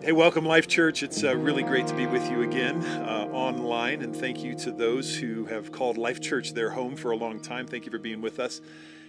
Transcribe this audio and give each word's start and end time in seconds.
Hey, 0.00 0.12
welcome, 0.12 0.46
Life 0.46 0.68
Church. 0.68 1.02
It's 1.02 1.24
uh, 1.24 1.36
really 1.36 1.64
great 1.64 1.88
to 1.88 1.94
be 1.94 2.06
with 2.06 2.30
you 2.30 2.42
again 2.42 2.84
uh, 2.84 3.28
online, 3.32 4.00
and 4.00 4.14
thank 4.14 4.44
you 4.44 4.54
to 4.54 4.70
those 4.70 5.16
who 5.16 5.44
have 5.46 5.72
called 5.72 5.98
Life 5.98 6.20
Church 6.20 6.52
their 6.52 6.70
home 6.70 6.94
for 6.94 7.10
a 7.10 7.16
long 7.16 7.40
time. 7.40 7.66
Thank 7.66 7.84
you 7.84 7.90
for 7.90 7.98
being 7.98 8.20
with 8.20 8.38
us. 8.38 8.60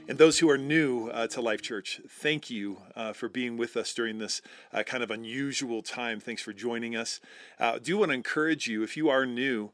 And 0.08 0.18
those 0.18 0.40
who 0.40 0.50
are 0.50 0.58
new 0.58 1.10
uh, 1.10 1.28
to 1.28 1.42
Life 1.42 1.62
Church, 1.62 2.02
thank 2.10 2.50
you 2.50 2.82
uh, 2.96 3.14
for 3.14 3.30
being 3.30 3.56
with 3.56 3.78
us 3.78 3.94
during 3.94 4.18
this 4.18 4.42
uh, 4.74 4.82
kind 4.82 5.04
of 5.04 5.12
unusual 5.12 5.84
time. 5.84 6.20
Thanks 6.20 6.42
for 6.42 6.54
joining 6.54 6.96
us. 6.96 7.20
Uh, 7.60 7.74
I 7.76 7.78
do 7.78 8.00
want 8.00 8.10
to 8.10 8.16
encourage 8.16 8.68
you, 8.68 8.82
if 8.82 8.98
you 8.98 9.10
are 9.10 9.28
new, 9.28 9.70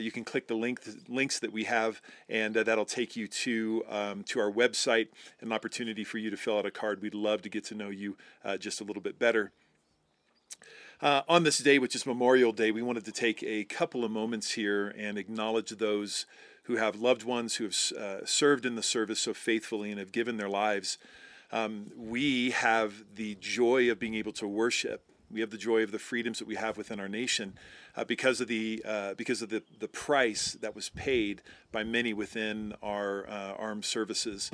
you 0.00 0.10
can 0.10 0.24
click 0.24 0.48
the 0.48 0.54
link, 0.54 0.80
links 1.06 1.38
that 1.38 1.52
we 1.52 1.64
have, 1.64 2.00
and 2.30 2.54
that'll 2.54 2.86
take 2.86 3.14
you 3.14 3.28
to, 3.28 3.84
um, 3.90 4.22
to 4.24 4.40
our 4.40 4.50
website, 4.50 5.08
an 5.42 5.52
opportunity 5.52 6.02
for 6.02 6.16
you 6.16 6.30
to 6.30 6.36
fill 6.38 6.56
out 6.56 6.64
a 6.64 6.70
card. 6.70 7.02
We'd 7.02 7.14
love 7.14 7.42
to 7.42 7.50
get 7.50 7.62
to 7.66 7.74
know 7.74 7.90
you 7.90 8.16
just 8.58 8.80
a 8.80 8.84
little 8.84 9.02
bit 9.02 9.18
better. 9.18 9.52
Uh, 11.00 11.22
on 11.28 11.42
this 11.42 11.58
day, 11.58 11.78
which 11.78 11.94
is 11.94 12.06
Memorial 12.06 12.52
Day, 12.52 12.70
we 12.70 12.80
wanted 12.80 13.04
to 13.04 13.12
take 13.12 13.42
a 13.42 13.64
couple 13.64 14.04
of 14.04 14.10
moments 14.10 14.52
here 14.52 14.94
and 14.96 15.18
acknowledge 15.18 15.70
those 15.70 16.24
who 16.64 16.76
have 16.76 16.96
loved 16.96 17.22
ones 17.22 17.56
who 17.56 17.64
have 17.64 17.76
uh, 17.98 18.24
served 18.24 18.64
in 18.64 18.76
the 18.76 18.82
service 18.82 19.20
so 19.20 19.34
faithfully 19.34 19.90
and 19.90 20.00
have 20.00 20.10
given 20.10 20.36
their 20.36 20.48
lives. 20.48 20.98
Um, 21.52 21.92
we 21.96 22.50
have 22.50 23.04
the 23.14 23.36
joy 23.40 23.90
of 23.90 23.98
being 23.98 24.14
able 24.14 24.32
to 24.32 24.48
worship. 24.48 25.02
We 25.30 25.40
have 25.40 25.50
the 25.50 25.58
joy 25.58 25.82
of 25.82 25.92
the 25.92 25.98
freedoms 25.98 26.38
that 26.38 26.48
we 26.48 26.54
have 26.56 26.76
within 26.76 26.98
our 26.98 27.08
nation 27.08 27.58
uh, 27.94 28.04
because 28.04 28.40
of 28.40 28.48
the 28.48 28.82
uh, 28.84 29.14
because 29.14 29.42
of 29.42 29.48
the, 29.48 29.62
the 29.78 29.88
price 29.88 30.56
that 30.60 30.74
was 30.74 30.88
paid 30.90 31.42
by 31.72 31.84
many 31.84 32.12
within 32.12 32.74
our 32.82 33.28
uh, 33.28 33.54
armed 33.58 33.84
services. 33.84 34.50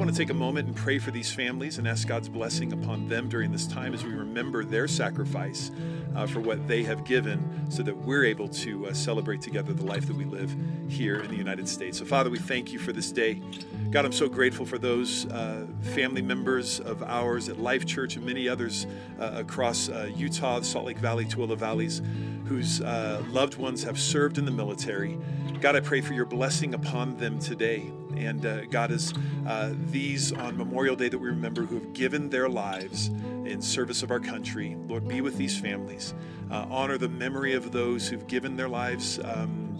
Want 0.00 0.10
to 0.10 0.16
take 0.16 0.30
a 0.30 0.34
moment 0.34 0.66
and 0.66 0.74
pray 0.74 0.98
for 0.98 1.10
these 1.10 1.30
families 1.30 1.76
and 1.76 1.86
ask 1.86 2.08
God's 2.08 2.30
blessing 2.30 2.72
upon 2.72 3.06
them 3.06 3.28
during 3.28 3.52
this 3.52 3.66
time 3.66 3.92
as 3.92 4.02
we 4.02 4.12
remember 4.12 4.64
their 4.64 4.88
sacrifice 4.88 5.70
uh, 6.16 6.26
for 6.26 6.40
what 6.40 6.66
they 6.66 6.82
have 6.82 7.04
given 7.04 7.66
so 7.70 7.82
that 7.82 7.94
we're 7.94 8.24
able 8.24 8.48
to 8.48 8.86
uh, 8.86 8.94
celebrate 8.94 9.42
together 9.42 9.74
the 9.74 9.84
life 9.84 10.06
that 10.06 10.16
we 10.16 10.24
live 10.24 10.56
here 10.88 11.20
in 11.20 11.30
the 11.30 11.36
United 11.36 11.68
States. 11.68 11.98
So, 11.98 12.06
Father, 12.06 12.30
we 12.30 12.38
thank 12.38 12.72
you 12.72 12.78
for 12.78 12.94
this 12.94 13.12
day. 13.12 13.42
God, 13.90 14.06
I'm 14.06 14.12
so 14.12 14.26
grateful 14.26 14.64
for 14.64 14.78
those 14.78 15.26
uh, 15.26 15.66
family 15.92 16.22
members 16.22 16.80
of 16.80 17.02
ours 17.02 17.50
at 17.50 17.58
Life 17.58 17.84
Church 17.84 18.16
and 18.16 18.24
many 18.24 18.48
others 18.48 18.86
uh, 19.20 19.32
across 19.34 19.90
uh, 19.90 20.10
Utah, 20.16 20.62
Salt 20.62 20.86
Lake 20.86 20.98
Valley, 20.98 21.26
Tooele 21.26 21.58
Valleys, 21.58 22.00
whose 22.46 22.80
uh, 22.80 23.22
loved 23.28 23.58
ones 23.58 23.84
have 23.84 24.00
served 24.00 24.38
in 24.38 24.46
the 24.46 24.50
military. 24.50 25.18
God, 25.60 25.76
I 25.76 25.80
pray 25.80 26.00
for 26.00 26.14
your 26.14 26.24
blessing 26.24 26.72
upon 26.72 27.18
them 27.18 27.38
today. 27.38 27.92
And 28.26 28.44
uh, 28.44 28.64
God, 28.66 28.90
is 28.90 29.14
uh, 29.46 29.72
these 29.86 30.32
on 30.32 30.56
Memorial 30.56 30.96
Day 30.96 31.08
that 31.08 31.18
we 31.18 31.28
remember 31.28 31.62
who 31.62 31.76
have 31.76 31.92
given 31.92 32.28
their 32.28 32.48
lives 32.48 33.08
in 33.44 33.60
service 33.62 34.02
of 34.02 34.10
our 34.10 34.20
country, 34.20 34.76
Lord, 34.86 35.08
be 35.08 35.20
with 35.20 35.36
these 35.36 35.58
families. 35.58 36.14
Uh, 36.50 36.66
honor 36.70 36.98
the 36.98 37.08
memory 37.08 37.54
of 37.54 37.72
those 37.72 38.08
who've 38.08 38.26
given 38.26 38.56
their 38.56 38.68
lives 38.68 39.18
um, 39.24 39.78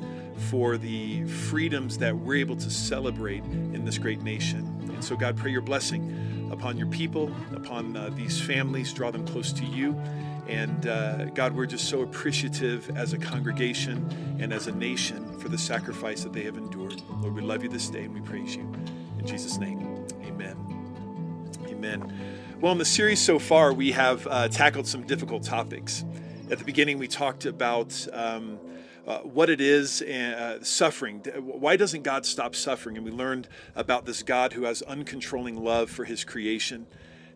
for 0.49 0.79
the 0.79 1.25
freedoms 1.27 1.99
that 1.99 2.17
we're 2.17 2.37
able 2.37 2.57
to 2.57 2.71
celebrate 2.71 3.45
in 3.45 3.85
this 3.85 3.99
great 3.99 4.23
nation. 4.23 4.67
And 4.89 5.05
so, 5.05 5.17
God, 5.17 5.37
pray 5.37 5.51
your 5.51 5.61
blessing 5.61 6.49
upon 6.51 6.77
your 6.77 6.89
people, 6.89 7.35
upon 7.55 7.97
uh, 7.97 8.11
these 8.11 8.41
families, 8.41 8.93
draw 8.93 9.11
them 9.11 9.27
close 9.27 9.53
to 9.53 9.65
you. 9.65 9.93
And 10.51 10.89
uh, 10.89 11.27
God, 11.27 11.55
we're 11.55 11.65
just 11.65 11.89
so 11.89 12.03
appreciative 12.03 12.91
as 12.97 13.13
a 13.13 13.19
congregation 13.19 14.37
and 14.41 14.53
as 14.53 14.67
a 14.67 14.73
nation 14.73 15.39
for 15.39 15.49
the 15.49 15.57
sacrifice 15.57 16.25
that 16.25 16.33
they 16.33 16.43
have 16.43 16.57
endured. 16.57 17.01
Lord, 17.21 17.37
we 17.37 17.41
love 17.41 17.63
you 17.63 17.69
this 17.69 17.89
day 17.89 18.03
and 18.03 18.13
we 18.13 18.21
praise 18.21 18.57
you. 18.57 18.63
In 19.21 19.25
Jesus' 19.25 19.59
name, 19.59 20.05
amen. 20.25 20.57
Amen. 21.69 22.13
Well, 22.61 22.73
in 22.73 22.79
the 22.79 22.85
series 22.85 23.21
so 23.21 23.39
far, 23.39 23.73
we 23.73 23.93
have 23.93 24.27
uh, 24.27 24.49
tackled 24.49 24.89
some 24.89 25.07
difficult 25.07 25.45
topics. 25.45 26.05
At 26.51 26.59
the 26.59 26.65
beginning, 26.65 26.99
we 26.99 27.07
talked 27.07 27.47
about 27.47 28.09
um, 28.13 28.59
uh, 29.07 29.19
what 29.19 29.51
it 29.51 29.61
is 29.61 30.03
uh, 30.03 30.59
suffering. 30.65 31.21
Why 31.39 31.77
doesn't 31.77 32.03
God 32.03 32.27
stop 32.27 32.57
suffering? 32.57 32.97
And 32.97 33.07
we 33.07 33.13
learned 33.13 33.47
about 33.77 34.05
this 34.05 34.25
God 34.25 34.55
who 34.55 34.65
has 34.65 34.83
uncontrolling 34.83 35.63
love 35.63 35.91
for 35.91 36.05
his 36.05 36.25
creation. 36.25 36.89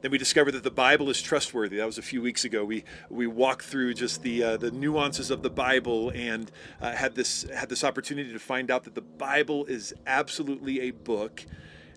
Then 0.05 0.11
we 0.11 0.19
discovered 0.19 0.51
that 0.51 0.63
the 0.63 0.71
Bible 0.71 1.09
is 1.09 1.23
trustworthy. 1.23 1.79
That 1.79 1.87
was 1.87 1.97
a 1.97 2.03
few 2.03 2.21
weeks 2.21 2.45
ago. 2.45 2.63
We 2.63 2.85
we 3.09 3.27
walked 3.27 3.65
through 3.65 3.95
just 3.95 4.23
the 4.23 4.43
uh, 4.43 4.57
the 4.59 4.71
nuances 4.71 5.31
of 5.31 5.43
the 5.43 5.49
Bible 5.49 6.11
and 6.15 6.53
uh, 6.83 6.93
had 6.93 7.15
this 7.15 7.45
had 7.45 7.71
this 7.71 7.83
opportunity 7.83 8.31
to 8.31 8.39
find 8.39 8.71
out 8.71 8.85
that 8.85 8.95
the 8.95 9.01
Bible 9.01 9.65
is 9.65 9.95
absolutely 10.07 10.83
a 10.83 10.91
book 10.91 11.47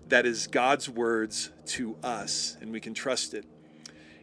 that 0.07 0.25
is 0.25 0.47
God's 0.47 0.87
words 0.87 1.51
to 1.65 1.97
us, 2.01 2.55
and 2.61 2.71
we 2.71 2.79
can 2.79 2.93
trust 2.93 3.33
it. 3.33 3.43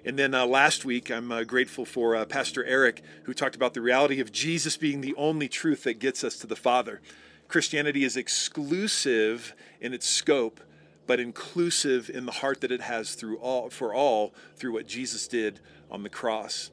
And 0.03 0.19
then 0.19 0.33
uh, 0.33 0.47
last 0.47 0.87
week, 0.87 1.11
I'm 1.11 1.31
uh, 1.31 1.45
grateful 1.45 1.85
for 1.85 2.17
uh, 2.17 2.25
Pastor 2.25 2.65
Eric, 2.65 3.03
who 3.25 3.35
talked 3.35 3.55
about 3.55 3.75
the 3.75 3.83
reality 3.83 4.19
of 4.19 4.33
Jesus 4.33 4.79
being 4.79 5.03
the 5.03 5.15
only 5.17 5.47
truth 5.47 5.83
that 5.83 5.99
gets 5.99 6.25
us 6.25 6.39
to 6.39 6.47
the 6.47 6.57
Father. 6.57 7.03
Christianity 7.49 8.03
is 8.03 8.17
exclusive 8.17 9.55
in 9.79 9.93
its 9.93 10.09
scope 10.09 10.63
but 11.07 11.21
inclusive 11.21 12.11
in 12.11 12.27
the 12.27 12.33
heart 12.33 12.61
that 12.61 12.73
it 12.73 12.81
has 12.81 13.15
through 13.15 13.39
all 13.39 13.71
for 13.71 13.95
all 13.95 14.35
through 14.57 14.73
what 14.73 14.87
Jesus 14.87 15.29
did 15.29 15.61
on 15.91 16.03
the 16.03 16.09
cross. 16.09 16.71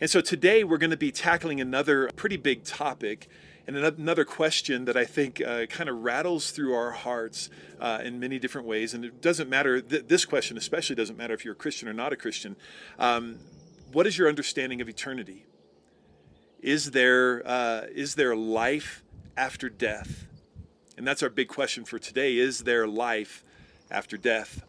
And 0.00 0.10
so 0.10 0.20
today 0.20 0.64
we're 0.64 0.78
going 0.78 0.90
to 0.90 0.96
be 0.96 1.12
tackling 1.12 1.60
another 1.60 2.10
pretty 2.16 2.36
big 2.36 2.64
topic 2.64 3.28
and 3.66 3.76
another 3.76 4.24
question 4.24 4.84
that 4.84 4.96
I 4.96 5.04
think 5.04 5.40
uh, 5.40 5.66
kind 5.66 5.88
of 5.88 6.02
rattles 6.02 6.50
through 6.50 6.74
our 6.74 6.90
hearts 6.90 7.48
uh, 7.80 8.00
in 8.04 8.20
many 8.20 8.38
different 8.38 8.66
ways. 8.66 8.92
And 8.92 9.04
it 9.04 9.22
doesn't 9.22 9.48
matter, 9.48 9.80
th- 9.80 10.06
this 10.06 10.24
question 10.26 10.58
especially 10.58 10.96
doesn't 10.96 11.16
matter 11.16 11.32
if 11.32 11.44
you're 11.44 11.54
a 11.54 11.56
Christian 11.56 11.88
or 11.88 11.94
not 11.94 12.12
a 12.12 12.16
Christian. 12.16 12.56
Um, 12.98 13.38
what 13.92 14.06
is 14.06 14.18
your 14.18 14.28
understanding 14.28 14.82
of 14.82 14.88
eternity? 14.88 15.46
Is 16.60 16.90
there, 16.90 17.42
uh, 17.46 17.82
is 17.94 18.16
there 18.16 18.36
life 18.36 19.02
after 19.36 19.70
death? 19.70 20.26
And 20.96 21.06
that's 21.06 21.22
our 21.22 21.28
big 21.28 21.48
question 21.48 21.84
for 21.84 21.98
today. 21.98 22.36
Is 22.36 22.60
there 22.60 22.86
life 22.86 23.42
after 23.90 24.16
death? 24.16 24.64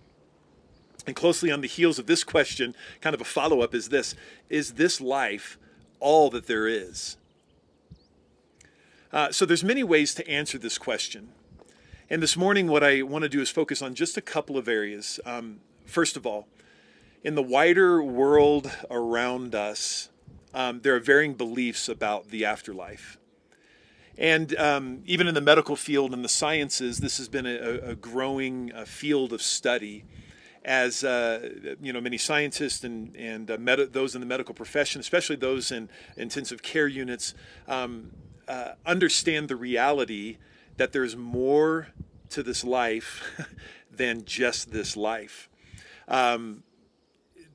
And 1.05 1.15
closely 1.15 1.51
on 1.51 1.61
the 1.61 1.67
heels 1.67 1.99
of 1.99 2.07
this 2.07 2.23
question, 2.23 2.75
kind 2.99 3.13
of 3.13 3.21
a 3.21 3.25
follow 3.25 3.61
up 3.61 3.75
is 3.75 3.89
this 3.89 4.15
Is 4.49 4.73
this 4.73 4.99
life 4.99 5.57
all 5.99 6.29
that 6.31 6.47
there 6.47 6.67
is? 6.67 7.17
Uh, 9.13 9.31
so 9.31 9.45
there's 9.45 9.63
many 9.63 9.83
ways 9.83 10.13
to 10.15 10.27
answer 10.27 10.57
this 10.57 10.77
question. 10.77 11.29
And 12.09 12.21
this 12.21 12.35
morning, 12.35 12.67
what 12.67 12.83
I 12.83 13.01
want 13.01 13.23
to 13.23 13.29
do 13.29 13.39
is 13.39 13.49
focus 13.49 13.81
on 13.81 13.95
just 13.95 14.17
a 14.17 14.21
couple 14.21 14.57
of 14.57 14.67
areas. 14.67 15.19
Um, 15.25 15.61
first 15.85 16.17
of 16.17 16.25
all, 16.25 16.47
in 17.23 17.35
the 17.35 17.41
wider 17.41 18.03
world 18.03 18.69
around 18.91 19.55
us, 19.55 20.09
um, 20.53 20.81
there 20.81 20.95
are 20.95 20.99
varying 20.99 21.33
beliefs 21.33 21.89
about 21.89 22.29
the 22.29 22.45
afterlife. 22.45 23.17
And 24.17 24.55
um, 24.57 25.01
even 25.05 25.27
in 25.27 25.33
the 25.33 25.41
medical 25.41 25.75
field 25.75 26.13
and 26.13 26.23
the 26.23 26.29
sciences, 26.29 26.99
this 26.99 27.17
has 27.17 27.27
been 27.27 27.45
a, 27.45 27.91
a 27.91 27.95
growing 27.95 28.71
uh, 28.73 28.85
field 28.85 29.33
of 29.33 29.41
study 29.41 30.05
as 30.65 31.03
uh, 31.03 31.75
you 31.79 31.93
know, 31.93 32.01
many 32.01 32.17
scientists 32.17 32.83
and 32.83 33.15
and 33.15 33.51
uh, 33.51 33.57
med- 33.57 33.93
those 33.93 34.15
in 34.15 34.21
the 34.21 34.27
medical 34.27 34.55
profession, 34.55 34.99
especially 34.99 35.35
those 35.35 35.71
in 35.71 35.89
intensive 36.17 36.63
care 36.63 36.87
units, 36.87 37.35
um, 37.67 38.11
uh, 38.47 38.71
understand 38.85 39.47
the 39.47 39.55
reality 39.55 40.37
that 40.77 40.91
there's 40.91 41.15
more 41.15 41.89
to 42.29 42.41
this 42.41 42.63
life 42.63 43.23
than 43.91 44.25
just 44.25 44.71
this 44.71 44.97
life. 44.97 45.49
Um, 46.07 46.63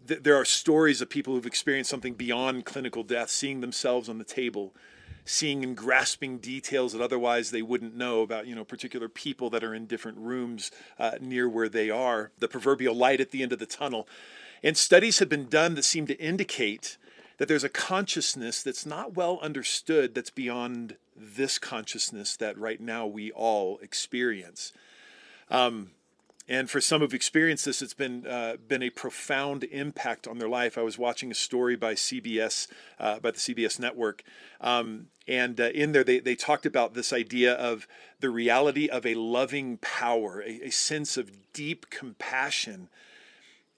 th- 0.07 0.23
there 0.23 0.37
are 0.37 0.45
stories 0.45 1.01
of 1.01 1.11
people 1.11 1.35
who've 1.35 1.47
experienced 1.47 1.91
something 1.91 2.15
beyond 2.15 2.65
clinical 2.65 3.03
death, 3.03 3.31
seeing 3.31 3.61
themselves 3.61 4.09
on 4.09 4.19
the 4.19 4.25
table 4.25 4.73
seeing 5.25 5.63
and 5.63 5.77
grasping 5.77 6.39
details 6.39 6.93
that 6.93 7.03
otherwise 7.03 7.51
they 7.51 7.63
wouldn't 7.63 7.97
know 7.97 8.23
about, 8.23 8.47
you 8.47 8.55
know, 8.55 8.65
particular 8.65 9.09
people 9.09 9.51
that 9.51 9.65
are 9.65 9.75
in 9.75 9.87
different 9.87 10.19
rooms 10.19 10.71
uh, 10.99 11.13
near 11.21 11.49
where 11.49 11.69
they 11.69 11.91
are, 11.91 12.31
the 12.39 12.49
proverbial 12.49 12.95
light 12.95 13.21
at 13.21 13.31
the 13.31 13.43
end 13.43 13.53
of 13.53 13.59
the 13.59 13.67
tunnel. 13.67 14.09
And 14.63 14.77
studies 14.77 15.19
have 15.19 15.29
been 15.29 15.49
done 15.49 15.75
that 15.75 15.85
seem 15.85 16.07
to 16.07 16.19
indicate 16.21 16.97
that 17.39 17.49
there's 17.49 17.65
a 17.65 17.71
consciousness 17.71 18.63
that's 18.63 18.85
not 18.85 19.17
well 19.17 19.39
understood 19.41 20.15
that's 20.15 20.31
beyond 20.31 20.97
this 21.17 21.59
consciousness 21.59 22.37
that 22.37 22.59
right 22.59 22.81
now 22.81 23.07
we 23.07 23.33
all 23.33 23.79
experience. 23.79 24.73
Um, 25.51 25.93
and 26.51 26.69
for 26.69 26.81
some 26.81 27.01
who've 27.01 27.15
experienced 27.15 27.65
this, 27.65 27.81
it's 27.81 27.95
been 27.95 28.27
uh, 28.27 28.57
been 28.67 28.83
a 28.83 28.91
profound 28.91 29.63
impact 29.65 30.27
on 30.27 30.39
their 30.39 30.49
life. 30.49 30.77
I 30.77 30.83
was 30.83 30.99
watching 30.99 31.31
a 31.31 31.35
story 31.35 31.77
by 31.77 31.95
CBS, 31.95 32.67
uh, 32.99 33.21
by 33.21 33.31
the 33.31 33.39
CBS 33.39 33.79
network, 33.79 34.25
um, 34.61 35.07
and 35.29 35.61
uh, 35.61 35.71
in 35.73 35.93
there 35.93 36.03
they, 36.03 36.19
they 36.19 36.35
talked 36.35 36.67
about 36.67 36.95
this 36.95 37.13
idea 37.13 37.55
of 37.55 37.87
the 38.19 38.31
reality 38.31 38.89
of 38.89 39.07
a 39.07 39.15
loving 39.15 39.79
power, 39.79 40.43
a, 40.43 40.67
a 40.67 40.71
sense 40.71 41.17
of 41.17 41.53
deep 41.53 41.89
compassion 41.89 42.89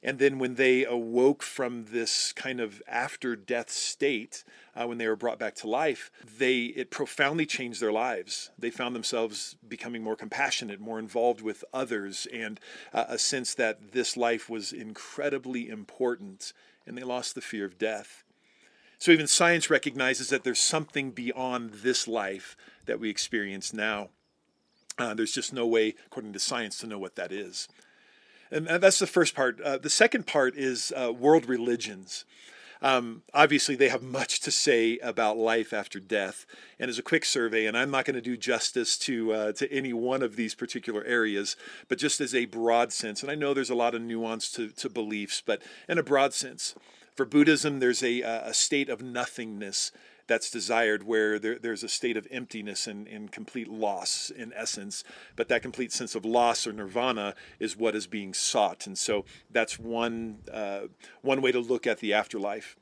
and 0.03 0.19
then 0.19 0.39
when 0.39 0.57
they 0.57 0.85
awoke 0.85 1.43
from 1.43 1.87
this 1.91 2.33
kind 2.33 2.61
of 2.61 2.83
after 2.89 3.37
death 3.37 3.71
state, 3.71 4.43
uh, 4.75 4.87
when 4.87 4.99
they 4.99 5.07
were 5.07 5.17
brought 5.17 5.39
back 5.39 5.55
to 5.57 5.69
life, 5.69 6.11
they 6.39 6.65
it 6.65 6.91
profoundly 6.91 7.47
changed 7.47 7.81
their 7.81 7.93
lives. 7.93 8.51
They 8.59 8.71
found 8.71 8.97
themselves 8.97 9.57
becoming 9.67 10.03
more 10.03 10.17
compassionate, 10.17 10.81
more 10.81 10.99
involved 10.99 11.41
with 11.41 11.65
others, 11.73 12.27
and 12.33 12.59
uh, 12.93 13.05
a 13.09 13.19
sense 13.19 13.55
that 13.55 13.93
this 13.93 14.17
life 14.17 14.51
was 14.51 14.73
incredibly 14.73 15.69
important, 15.69 16.53
and 16.85 16.99
they 16.99 17.05
lost 17.05 17.35
the 17.37 17.41
fear 17.41 17.65
of 17.65 17.79
death. 17.79 18.25
So 18.99 19.13
even 19.13 19.27
science 19.27 19.71
recognizes 19.71 20.29
that 20.31 20.43
there's 20.43 20.61
something 20.61 21.11
beyond 21.11 21.75
this 21.75 22.09
life 22.09 22.57
that 22.87 23.01
we 23.01 23.09
experience 23.09 23.73
now. 23.73 24.11
Uh, 24.99 25.15
there's 25.15 25.33
just 25.33 25.53
no 25.53 25.67
way, 25.67 25.95
according 26.07 26.33
to 26.35 26.39
science, 26.39 26.79
to 26.79 26.87
know 26.87 26.99
what 26.99 27.17
that 27.17 27.33
is. 27.33 27.69
And 28.53 28.67
that's 28.67 28.99
the 28.99 29.07
first 29.07 29.35
part. 29.35 29.61
Uh, 29.63 29.79
the 29.79 29.89
second 29.89 30.27
part 30.27 30.57
is 30.57 30.93
uh, 30.95 31.11
world 31.11 31.49
religions. 31.49 32.27
Um, 32.83 33.23
obviously, 33.33 33.77
they 33.77 33.89
have 33.89 34.03
much 34.03 34.41
to 34.41 34.51
say 34.51 34.99
about 34.99 35.39
life 35.39 35.73
after 35.73 35.99
death. 35.99 36.45
And 36.79 36.91
as 36.91 36.99
a 36.99 37.03
quick 37.03 37.25
survey, 37.25 37.65
and 37.65 37.79
I'm 37.79 37.91
not 37.91 38.05
going 38.05 38.17
to 38.17 38.21
do 38.21 38.37
justice 38.37 38.99
to 38.99 39.33
uh, 39.33 39.53
to 39.53 39.73
any 39.73 39.93
one 39.93 40.23
of 40.23 40.37
these 40.37 40.55
particular 40.55 41.03
areas, 41.05 41.57
but 41.89 41.97
just 41.99 42.21
as 42.21 42.35
a 42.35 42.45
broad 42.45 42.93
sense, 42.93 43.23
and 43.23 43.31
I 43.31 43.37
know 43.37 43.55
there's 43.55 43.71
a 43.71 43.75
lot 43.75 43.95
of 43.95 44.03
nuance 44.03 44.51
to, 44.53 44.69
to 44.69 44.91
beliefs, 44.91 45.43
but 45.45 45.63
in 45.89 45.97
a 45.97 46.03
broad 46.03 46.35
sense, 46.35 46.75
for 47.17 47.25
Buddhism, 47.25 47.79
there's 47.79 48.03
a, 48.03 48.21
a 48.23 48.53
state 48.53 48.89
of 48.89 49.01
nothingness 49.01 49.93
that's 50.27 50.51
desired, 50.51 51.03
where 51.03 51.39
there, 51.39 51.59
there's 51.59 51.83
a 51.83 51.89
state 51.89 52.17
of 52.17 52.27
emptiness 52.31 52.87
and, 52.87 53.07
and 53.09 53.33
complete 53.33 53.69
loss 53.69 54.31
in 54.31 54.53
essence. 54.55 55.05
But 55.37 55.49
that 55.49 55.63
complete 55.63 55.93
sense 55.93 56.15
of 56.15 56.25
loss 56.25 56.67
or 56.67 56.73
nirvana 56.73 57.35
is 57.59 57.77
what 57.77 57.95
is 57.95 58.07
being 58.07 58.35
sought. 58.35 58.87
And 58.87 58.97
so 58.97 59.25
that's 59.51 59.79
one, 59.79 60.39
uh, 60.53 60.83
one 61.23 61.43
way 61.43 61.53
to 61.53 61.61
look 61.61 61.87
at 61.87 61.99
the 61.99 62.13
afterlife. 62.13 62.77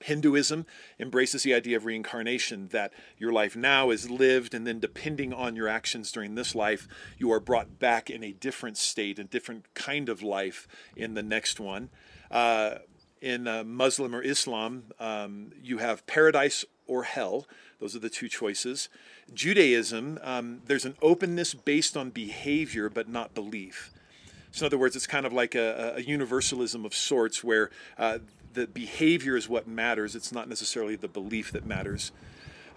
Hinduism 0.00 0.66
embraces 1.00 1.42
the 1.42 1.54
idea 1.54 1.78
of 1.78 1.86
reincarnation, 1.86 2.68
that 2.68 2.92
your 3.16 3.32
life 3.32 3.56
now 3.56 3.88
is 3.90 4.10
lived, 4.10 4.52
and 4.52 4.66
then 4.66 4.78
depending 4.78 5.32
on 5.32 5.56
your 5.56 5.68
actions 5.68 6.12
during 6.12 6.34
this 6.34 6.54
life, 6.54 6.86
you 7.16 7.32
are 7.32 7.40
brought 7.40 7.78
back 7.78 8.10
in 8.10 8.22
a 8.22 8.32
different 8.32 8.76
state, 8.76 9.18
a 9.18 9.24
different 9.24 9.72
kind 9.72 10.10
of 10.10 10.22
life 10.22 10.68
in 10.96 11.14
the 11.14 11.22
next 11.22 11.58
one. 11.58 11.88
Uh, 12.30 12.76
in 13.20 13.48
uh, 13.48 13.64
Muslim 13.64 14.14
or 14.14 14.22
Islam, 14.22 14.84
um, 15.00 15.52
you 15.62 15.78
have 15.78 16.06
paradise 16.06 16.64
or 16.86 17.04
hell. 17.04 17.46
Those 17.80 17.96
are 17.96 17.98
the 17.98 18.10
two 18.10 18.28
choices. 18.28 18.88
Judaism, 19.34 20.18
um, 20.22 20.62
there's 20.66 20.84
an 20.84 20.96
openness 21.02 21.54
based 21.54 21.96
on 21.96 22.10
behavior 22.10 22.88
but 22.88 23.08
not 23.08 23.34
belief. 23.34 23.92
So, 24.52 24.64
in 24.64 24.66
other 24.68 24.78
words, 24.78 24.96
it's 24.96 25.06
kind 25.06 25.26
of 25.26 25.32
like 25.32 25.54
a, 25.54 25.94
a 25.96 26.00
universalism 26.00 26.86
of 26.86 26.94
sorts 26.94 27.44
where 27.44 27.70
uh, 27.98 28.18
the 28.54 28.66
behavior 28.66 29.36
is 29.36 29.48
what 29.48 29.68
matters, 29.68 30.16
it's 30.16 30.32
not 30.32 30.48
necessarily 30.48 30.96
the 30.96 31.08
belief 31.08 31.52
that 31.52 31.66
matters. 31.66 32.10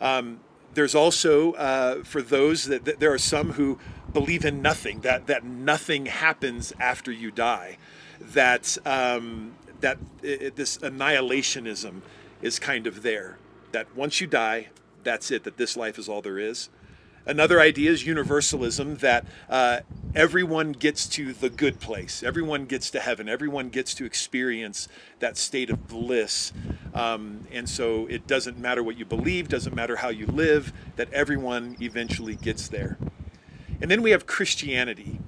Um, 0.02 0.42
there's 0.74 0.94
also, 0.94 1.54
uh, 1.54 2.04
for 2.04 2.22
those 2.22 2.66
that, 2.66 2.86
that, 2.86 3.00
there 3.00 3.14
are 3.14 3.18
some 3.18 3.54
who 3.54 3.80
believe 4.12 4.46
in 4.46 4.62
nothing, 4.62 5.02
that, 5.02 5.28
that 5.28 5.44
nothing 5.44 6.06
happens 6.06 6.74
after 6.80 7.12
you 7.12 7.32
die, 7.32 7.78
that 8.20 8.78
um, 8.86 9.54
that 9.82 9.98
it, 10.22 10.56
this 10.56 10.78
annihilationism 10.80 12.02
is 12.42 12.60
kind 12.60 12.88
of 12.88 13.04
there. 13.04 13.38
That 13.72 13.88
once 13.96 14.22
you 14.22 14.28
die, 14.28 14.70
that's 15.04 15.32
it, 15.32 15.44
that 15.44 15.58
this 15.58 15.78
life 15.78 15.98
is 15.98 16.10
all 16.10 16.22
there 16.22 16.40
is. 16.40 16.70
Another 17.26 17.60
idea 17.60 17.92
is 17.92 18.08
universalism 18.08 18.96
that 18.98 19.26
uh, 19.50 19.82
everyone 20.16 20.72
gets 20.72 21.08
to 21.10 21.32
the 21.34 21.50
good 21.50 21.80
place, 21.80 22.24
everyone 22.24 22.66
gets 22.66 22.90
to 22.92 23.00
heaven, 23.00 23.30
everyone 23.30 23.70
gets 23.70 23.94
to 23.96 24.06
experience 24.06 24.88
that 25.20 25.38
state 25.38 25.70
of 25.70 25.88
bliss. 25.88 26.52
Um, 26.94 27.46
and 27.52 27.70
so 27.70 28.08
it 28.08 28.26
doesn't 28.26 28.58
matter 28.58 28.82
what 28.82 28.98
you 28.98 29.06
believe, 29.06 29.48
doesn't 29.48 29.76
matter 29.76 29.98
how 29.98 30.10
you 30.10 30.26
live, 30.26 30.74
that 30.96 31.12
everyone 31.14 31.76
eventually 31.82 32.36
gets 32.36 32.68
there. 32.68 32.98
And 33.82 33.92
then 33.92 34.02
we 34.02 34.12
have 34.12 34.26
Christianity, 34.26 35.19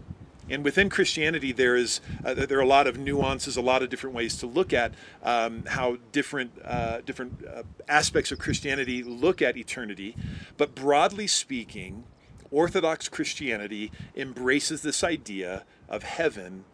and 0.52 0.64
within 0.64 0.90
Christianity, 0.90 1.52
there 1.52 1.76
is 1.76 2.02
uh, 2.24 2.34
there 2.34 2.58
are 2.58 2.62
a 2.62 2.68
lot 2.68 2.88
of 2.88 2.98
nuances, 2.98 3.58
a 3.58 3.62
lot 3.62 3.82
of 3.82 3.90
different 3.90 4.16
ways 4.16 4.38
to 4.38 4.48
look 4.48 4.74
at 4.74 4.94
um, 5.24 5.64
how 5.66 5.98
different 6.12 6.52
uh, 6.64 7.02
different 7.02 7.44
uh, 7.46 7.64
aspects 7.88 8.32
of 8.32 8.40
Christianity 8.40 9.02
look 9.04 9.42
at 9.42 9.58
eternity. 9.58 10.16
But 10.58 10.76
broadly 10.76 11.28
speaking, 11.28 12.04
Orthodox 12.52 13.08
Christianity 13.08 13.92
embraces 14.16 14.82
this 14.82 15.04
idea 15.04 15.64
of 15.88 16.04
heaven 16.04 16.66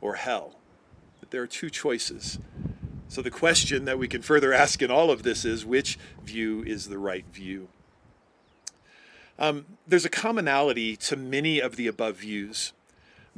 or 0.00 0.14
hell. 0.14 0.58
That 1.20 1.30
there 1.30 1.42
are 1.42 1.46
two 1.46 1.70
choices. 1.70 2.38
So 3.08 3.22
the 3.22 3.30
question 3.30 3.84
that 3.84 3.98
we 3.98 4.08
can 4.08 4.22
further 4.22 4.52
ask 4.52 4.82
in 4.82 4.90
all 4.90 5.10
of 5.10 5.22
this 5.22 5.44
is 5.44 5.64
which 5.64 5.98
view 6.24 6.64
is 6.64 6.88
the 6.88 6.98
right 6.98 7.24
view? 7.32 7.68
Um, 9.38 9.66
there's 9.86 10.04
a 10.04 10.10
commonality 10.10 10.96
to 10.96 11.16
many 11.16 11.60
of 11.60 11.76
the 11.76 11.86
above 11.86 12.16
views. 12.16 12.72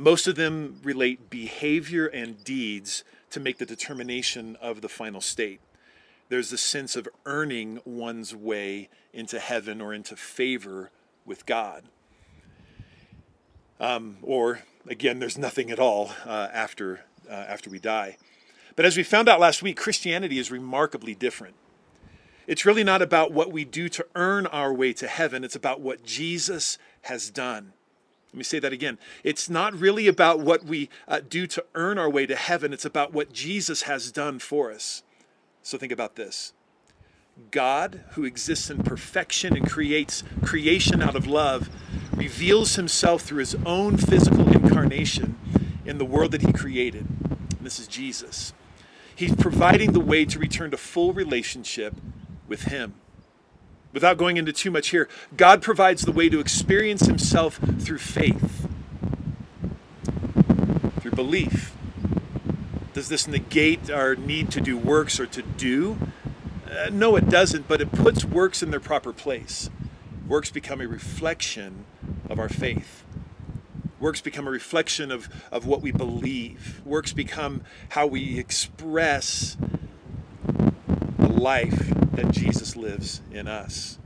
Most 0.00 0.28
of 0.28 0.37
them 0.37 0.78
relate 0.85 1.28
behavior 1.28 2.07
and 2.07 2.45
deeds 2.45 3.02
to 3.31 3.40
make 3.40 3.59
the 3.59 3.67
determination 3.67 4.55
of 4.61 4.81
the 4.81 4.88
final 4.88 5.21
state. 5.21 5.61
There's 6.28 6.52
a 6.52 6.57
sense 6.57 6.95
of 6.95 7.09
earning 7.26 7.81
one's 7.85 8.33
way 8.33 8.90
into 9.12 9.40
heaven 9.40 9.81
or 9.81 9.93
into 9.93 10.14
favor 10.14 10.93
with 11.26 11.47
God. 11.47 11.83
Um, 13.81 14.19
or, 14.23 14.61
again, 14.87 15.19
there's 15.19 15.37
nothing 15.37 15.69
at 15.69 15.81
all 15.81 16.12
uh, 16.25 16.47
after, 16.52 17.00
uh, 17.28 17.33
after 17.33 17.69
we 17.69 17.81
die. 17.81 18.19
But 18.76 18.85
as 18.85 18.97
we 18.97 19.02
found 19.02 19.28
out 19.28 19.40
last 19.40 19.64
week, 19.64 19.76
Christianity 19.76 20.38
is 20.38 20.52
remarkably 20.52 21.17
different. 21.17 21.57
It's 22.47 22.64
really 22.64 22.85
not 22.85 23.02
about 23.02 23.33
what 23.33 23.50
we 23.50 23.64
do 23.64 23.88
to 23.88 24.07
earn 24.14 24.47
our 24.47 24.73
way 24.73 24.93
to 24.93 25.09
heaven, 25.09 25.43
it's 25.43 25.57
about 25.57 25.81
what 25.81 26.05
Jesus 26.05 26.78
has 27.02 27.31
done. 27.31 27.73
Let 28.32 28.38
me 28.38 28.44
say 28.44 28.58
that 28.58 28.73
again. 28.73 28.99
It's 29.25 29.49
not 29.49 29.75
really 29.75 30.06
about 30.06 30.40
what 30.40 30.64
we 30.64 30.90
uh, 31.06 31.20
do 31.26 31.47
to 31.47 31.64
earn 31.75 31.99
our 31.99 32.11
way 32.11 32.26
to 32.26 32.37
heaven, 32.37 32.73
it's 32.73 32.85
about 32.85 33.12
what 33.12 33.32
Jesus 33.32 33.82
has 33.82 34.12
done 34.12 34.38
for 34.38 34.70
us. 34.70 35.02
So 35.62 35.78
think 35.78 35.92
about 35.92 36.16
this 36.16 36.52
God, 37.50 38.04
who 38.12 38.25
exists 38.25 38.68
in 38.68 38.82
perfection 38.82 39.56
and 39.56 39.68
creates 39.68 40.23
creation 40.44 41.02
out 41.02 41.16
of 41.16 41.26
love, 41.26 41.70
reveals 42.12 42.75
himself 42.75 43.23
through 43.23 43.38
his 43.38 43.56
own 43.64 43.97
physical 43.97 44.49
incarnation 44.50 45.38
in 45.85 45.99
the 45.99 46.04
world 46.04 46.32
that 46.32 46.42
he 46.42 46.52
created. 46.52 47.06
And 47.06 47.61
this 47.62 47.78
is 47.78 47.87
Jesus. 47.87 48.52
He's 49.14 49.35
providing 49.35 49.92
the 49.92 50.00
way 50.00 50.25
to 50.26 50.38
return 50.38 50.70
to 50.70 50.76
full 50.76 51.12
relationship 51.12 51.94
with 52.47 52.62
him. 52.64 52.94
Without 53.92 54.18
going 54.18 54.37
into 54.37 54.52
too 54.52 54.71
much 54.71 54.88
here, 54.88 55.09
God 55.37 55.62
provides 55.62 56.02
the 56.02 56.12
way 56.12 56.28
to 56.28 56.40
experience 56.40 57.07
Himself 57.07 57.59
through 57.78 57.99
faith, 57.99 58.68
through 61.00 61.12
belief. 61.12 61.75
Does 62.92 63.09
this 63.09 63.26
negate 63.26 63.90
our 63.90 64.14
need 64.14 64.50
to 64.50 64.61
do 64.61 64.76
works 64.76 65.18
or 65.18 65.26
to 65.26 65.42
do? 65.42 65.99
Uh, 66.71 66.90
no, 66.92 67.16
it 67.16 67.30
doesn't, 67.30 67.66
but 67.66 67.80
it 67.80 67.90
puts 67.92 68.25
works 68.25 68.62
in 68.62 68.71
their 68.71 68.80
proper 68.80 69.12
place. 69.12 69.71
Works 70.26 70.50
become 70.50 70.80
a 70.83 70.87
reflection 70.87 71.87
of 72.28 72.38
our 72.38 72.49
faith. 72.50 73.04
Works 73.99 74.21
become 74.21 74.47
a 74.47 74.50
reflection 74.50 75.11
of, 75.11 75.28
of 75.50 75.66
what 75.66 75.80
we 75.80 75.90
believe. 75.90 76.83
Works 76.85 77.12
become 77.12 77.62
how 77.90 78.07
we 78.07 78.38
express 78.38 79.57
the 81.18 81.28
life 81.28 82.08
that 82.18 82.32
Jesus 82.32 82.75
lives 82.75 83.22
in 83.30 83.46
us. 83.46 83.96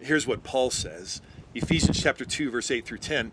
Here's 0.00 0.26
what 0.26 0.42
Paul 0.42 0.70
says 0.70 1.22
Ephesians 1.54 2.02
chapter 2.02 2.24
2, 2.24 2.50
verse 2.50 2.68
8 2.68 2.84
through 2.84 2.98
10. 2.98 3.30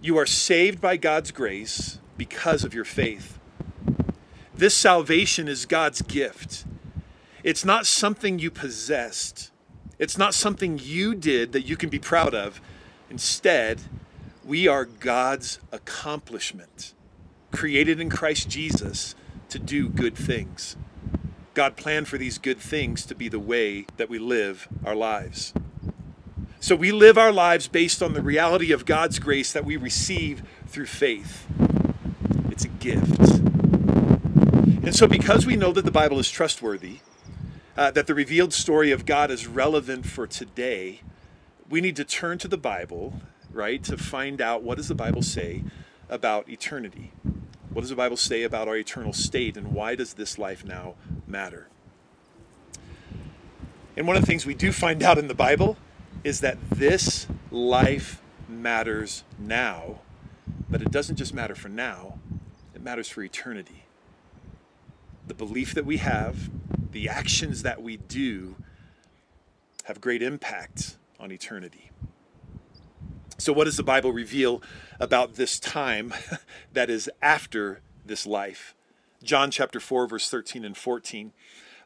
You 0.00 0.16
are 0.16 0.24
saved 0.24 0.80
by 0.80 0.96
God's 0.96 1.30
grace 1.30 1.98
because 2.16 2.64
of 2.64 2.72
your 2.72 2.86
faith. 2.86 3.38
This 4.54 4.74
salvation 4.74 5.46
is 5.46 5.66
God's 5.66 6.00
gift. 6.00 6.64
It's 7.42 7.66
not 7.66 7.84
something 7.84 8.38
you 8.38 8.50
possessed. 8.50 9.50
It's 9.98 10.16
not 10.16 10.32
something 10.32 10.80
you 10.82 11.14
did 11.14 11.52
that 11.52 11.66
you 11.66 11.76
can 11.76 11.90
be 11.90 11.98
proud 11.98 12.34
of. 12.34 12.62
Instead, 13.10 13.82
we 14.42 14.66
are 14.66 14.86
God's 14.86 15.58
accomplishment, 15.70 16.94
created 17.52 18.00
in 18.00 18.08
Christ 18.08 18.48
Jesus 18.48 19.14
to 19.50 19.58
do 19.58 19.90
good 19.90 20.16
things. 20.16 20.76
God 21.54 21.76
planned 21.76 22.08
for 22.08 22.18
these 22.18 22.36
good 22.36 22.58
things 22.58 23.06
to 23.06 23.14
be 23.14 23.28
the 23.28 23.38
way 23.38 23.86
that 23.96 24.10
we 24.10 24.18
live 24.18 24.68
our 24.84 24.96
lives. 24.96 25.54
So 26.58 26.74
we 26.74 26.92
live 26.92 27.16
our 27.16 27.32
lives 27.32 27.68
based 27.68 28.02
on 28.02 28.12
the 28.14 28.22
reality 28.22 28.72
of 28.72 28.84
God's 28.84 29.18
grace 29.18 29.52
that 29.52 29.64
we 29.64 29.76
receive 29.76 30.42
through 30.66 30.86
faith. 30.86 31.46
It's 32.50 32.64
a 32.64 32.68
gift. 32.68 33.20
And 34.84 34.94
so, 34.94 35.06
because 35.06 35.46
we 35.46 35.56
know 35.56 35.72
that 35.72 35.84
the 35.84 35.90
Bible 35.90 36.18
is 36.18 36.30
trustworthy, 36.30 36.98
uh, 37.76 37.90
that 37.92 38.06
the 38.06 38.14
revealed 38.14 38.52
story 38.52 38.90
of 38.90 39.06
God 39.06 39.30
is 39.30 39.46
relevant 39.46 40.06
for 40.06 40.26
today, 40.26 41.02
we 41.68 41.80
need 41.80 41.96
to 41.96 42.04
turn 42.04 42.38
to 42.38 42.48
the 42.48 42.58
Bible, 42.58 43.20
right, 43.50 43.82
to 43.84 43.96
find 43.96 44.40
out 44.40 44.62
what 44.62 44.76
does 44.76 44.88
the 44.88 44.94
Bible 44.94 45.22
say 45.22 45.64
about 46.08 46.48
eternity? 46.48 47.12
What 47.74 47.80
does 47.80 47.90
the 47.90 47.96
Bible 47.96 48.16
say 48.16 48.44
about 48.44 48.68
our 48.68 48.76
eternal 48.76 49.12
state, 49.12 49.56
and 49.56 49.72
why 49.72 49.96
does 49.96 50.14
this 50.14 50.38
life 50.38 50.64
now 50.64 50.94
matter? 51.26 51.66
And 53.96 54.06
one 54.06 54.14
of 54.14 54.22
the 54.22 54.26
things 54.26 54.46
we 54.46 54.54
do 54.54 54.70
find 54.70 55.02
out 55.02 55.18
in 55.18 55.26
the 55.26 55.34
Bible 55.34 55.76
is 56.22 56.38
that 56.40 56.56
this 56.70 57.26
life 57.50 58.22
matters 58.48 59.24
now, 59.40 59.98
but 60.70 60.82
it 60.82 60.92
doesn't 60.92 61.16
just 61.16 61.34
matter 61.34 61.56
for 61.56 61.68
now, 61.68 62.20
it 62.76 62.80
matters 62.80 63.08
for 63.08 63.24
eternity. 63.24 63.82
The 65.26 65.34
belief 65.34 65.74
that 65.74 65.84
we 65.84 65.96
have 65.96 66.50
the 66.92 67.08
actions 67.08 67.62
that 67.64 67.82
we 67.82 67.96
do 67.96 68.54
have 69.82 70.00
great 70.00 70.22
impact 70.22 70.96
on 71.18 71.32
eternity. 71.32 71.90
So, 73.36 73.52
what 73.52 73.64
does 73.64 73.76
the 73.76 73.82
Bible 73.82 74.12
reveal 74.12 74.62
about 75.00 75.34
this 75.34 75.58
time 75.58 76.14
that 76.72 76.88
is 76.88 77.10
after 77.20 77.80
this 78.06 78.26
life? 78.26 78.74
John 79.22 79.50
chapter 79.50 79.80
4, 79.80 80.06
verse 80.06 80.30
13 80.30 80.64
and 80.64 80.76
14. 80.76 81.32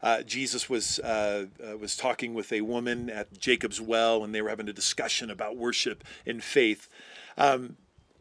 Uh, 0.02 0.22
Jesus 0.22 0.68
was 0.68 0.98
uh, 1.00 1.46
uh, 1.66 1.76
was 1.78 1.96
talking 1.96 2.34
with 2.34 2.52
a 2.52 2.60
woman 2.60 3.08
at 3.10 3.38
Jacob's 3.38 3.80
well, 3.80 4.22
and 4.22 4.34
they 4.34 4.42
were 4.42 4.50
having 4.50 4.68
a 4.68 4.72
discussion 4.72 5.30
about 5.30 5.56
worship 5.56 6.04
and 6.26 6.44
faith. 6.44 6.88
Um, 7.36 7.76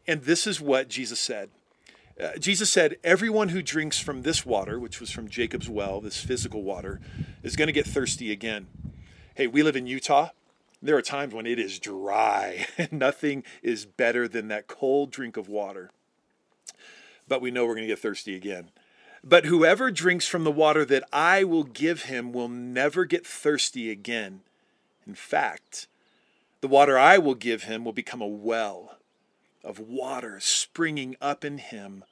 and 0.06 0.22
this 0.22 0.46
is 0.46 0.60
what 0.60 0.88
Jesus 0.88 1.20
said. 1.20 1.50
Uh, 2.20 2.36
Jesus 2.38 2.70
said, 2.70 2.96
Everyone 3.04 3.50
who 3.50 3.62
drinks 3.62 4.00
from 4.00 4.22
this 4.22 4.44
water, 4.44 4.80
which 4.80 5.00
was 5.00 5.10
from 5.10 5.28
Jacob's 5.28 5.68
well, 5.68 6.00
this 6.00 6.20
physical 6.20 6.62
water, 6.62 7.00
is 7.42 7.54
going 7.56 7.68
to 7.68 7.72
get 7.72 7.86
thirsty 7.86 8.32
again. 8.32 8.66
Hey, 9.34 9.46
we 9.46 9.62
live 9.62 9.76
in 9.76 9.86
Utah. 9.86 10.30
There 10.80 10.96
are 10.96 11.02
times 11.02 11.34
when 11.34 11.46
it 11.46 11.58
is 11.58 11.78
dry. 11.78 12.66
And 12.76 12.92
nothing 12.98 13.44
is 13.62 13.84
better 13.84 14.28
than 14.28 14.48
that 14.48 14.68
cold 14.68 15.10
drink 15.10 15.36
of 15.36 15.48
water. 15.48 15.90
But 17.26 17.40
we 17.40 17.50
know 17.50 17.66
we're 17.66 17.74
going 17.74 17.86
to 17.86 17.92
get 17.92 17.98
thirsty 17.98 18.34
again. 18.34 18.70
But 19.24 19.46
whoever 19.46 19.90
drinks 19.90 20.26
from 20.26 20.44
the 20.44 20.52
water 20.52 20.84
that 20.84 21.04
I 21.12 21.44
will 21.44 21.64
give 21.64 22.04
him 22.04 22.32
will 22.32 22.48
never 22.48 23.04
get 23.04 23.26
thirsty 23.26 23.90
again. 23.90 24.40
In 25.06 25.14
fact, 25.14 25.88
the 26.60 26.68
water 26.68 26.96
I 26.96 27.18
will 27.18 27.34
give 27.34 27.64
him 27.64 27.84
will 27.84 27.92
become 27.92 28.20
a 28.20 28.26
well 28.26 28.98
of 29.64 29.80
water 29.80 30.38
springing 30.40 31.16
up 31.20 31.44
in 31.44 31.58
him 31.58 32.04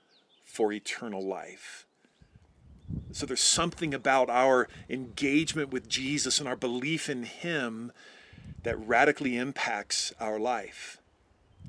for 0.44 0.72
eternal 0.72 1.24
life. 1.24 1.86
So 3.12 3.26
there's 3.26 3.40
something 3.40 3.94
about 3.94 4.28
our 4.28 4.68
engagement 4.88 5.70
with 5.70 5.88
Jesus 5.88 6.38
and 6.38 6.48
our 6.48 6.56
belief 6.56 7.08
in 7.08 7.24
him 7.24 7.92
that 8.62 8.76
radically 8.78 9.36
impacts 9.36 10.12
our 10.20 10.38
life 10.38 10.98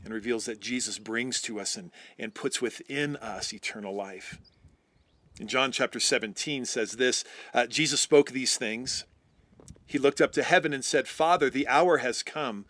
and 0.04 0.14
reveals 0.14 0.46
that 0.46 0.60
Jesus 0.60 1.00
brings 1.00 1.42
to 1.42 1.60
us 1.60 1.76
and, 1.76 1.92
and 2.18 2.34
puts 2.34 2.62
within 2.62 3.16
us 3.18 3.54
eternal 3.54 3.94
life. 3.94 4.40
In 5.40 5.48
John 5.48 5.72
chapter 5.72 6.00
17 6.00 6.66
says 6.66 6.94
this 6.94 7.24
uh, 7.54 7.68
Jesus 7.68 8.02
spoke 8.02 8.32
these 8.32 8.58
things. 8.58 9.06
He 9.86 9.98
looked 9.98 10.20
up 10.20 10.32
to 10.34 10.44
heaven 10.44 10.74
and 10.74 10.84
said, 10.84 11.08
Father, 11.08 11.50
the 11.50 11.68
hour 11.68 11.98
has 11.98 12.24
come. 12.24 12.66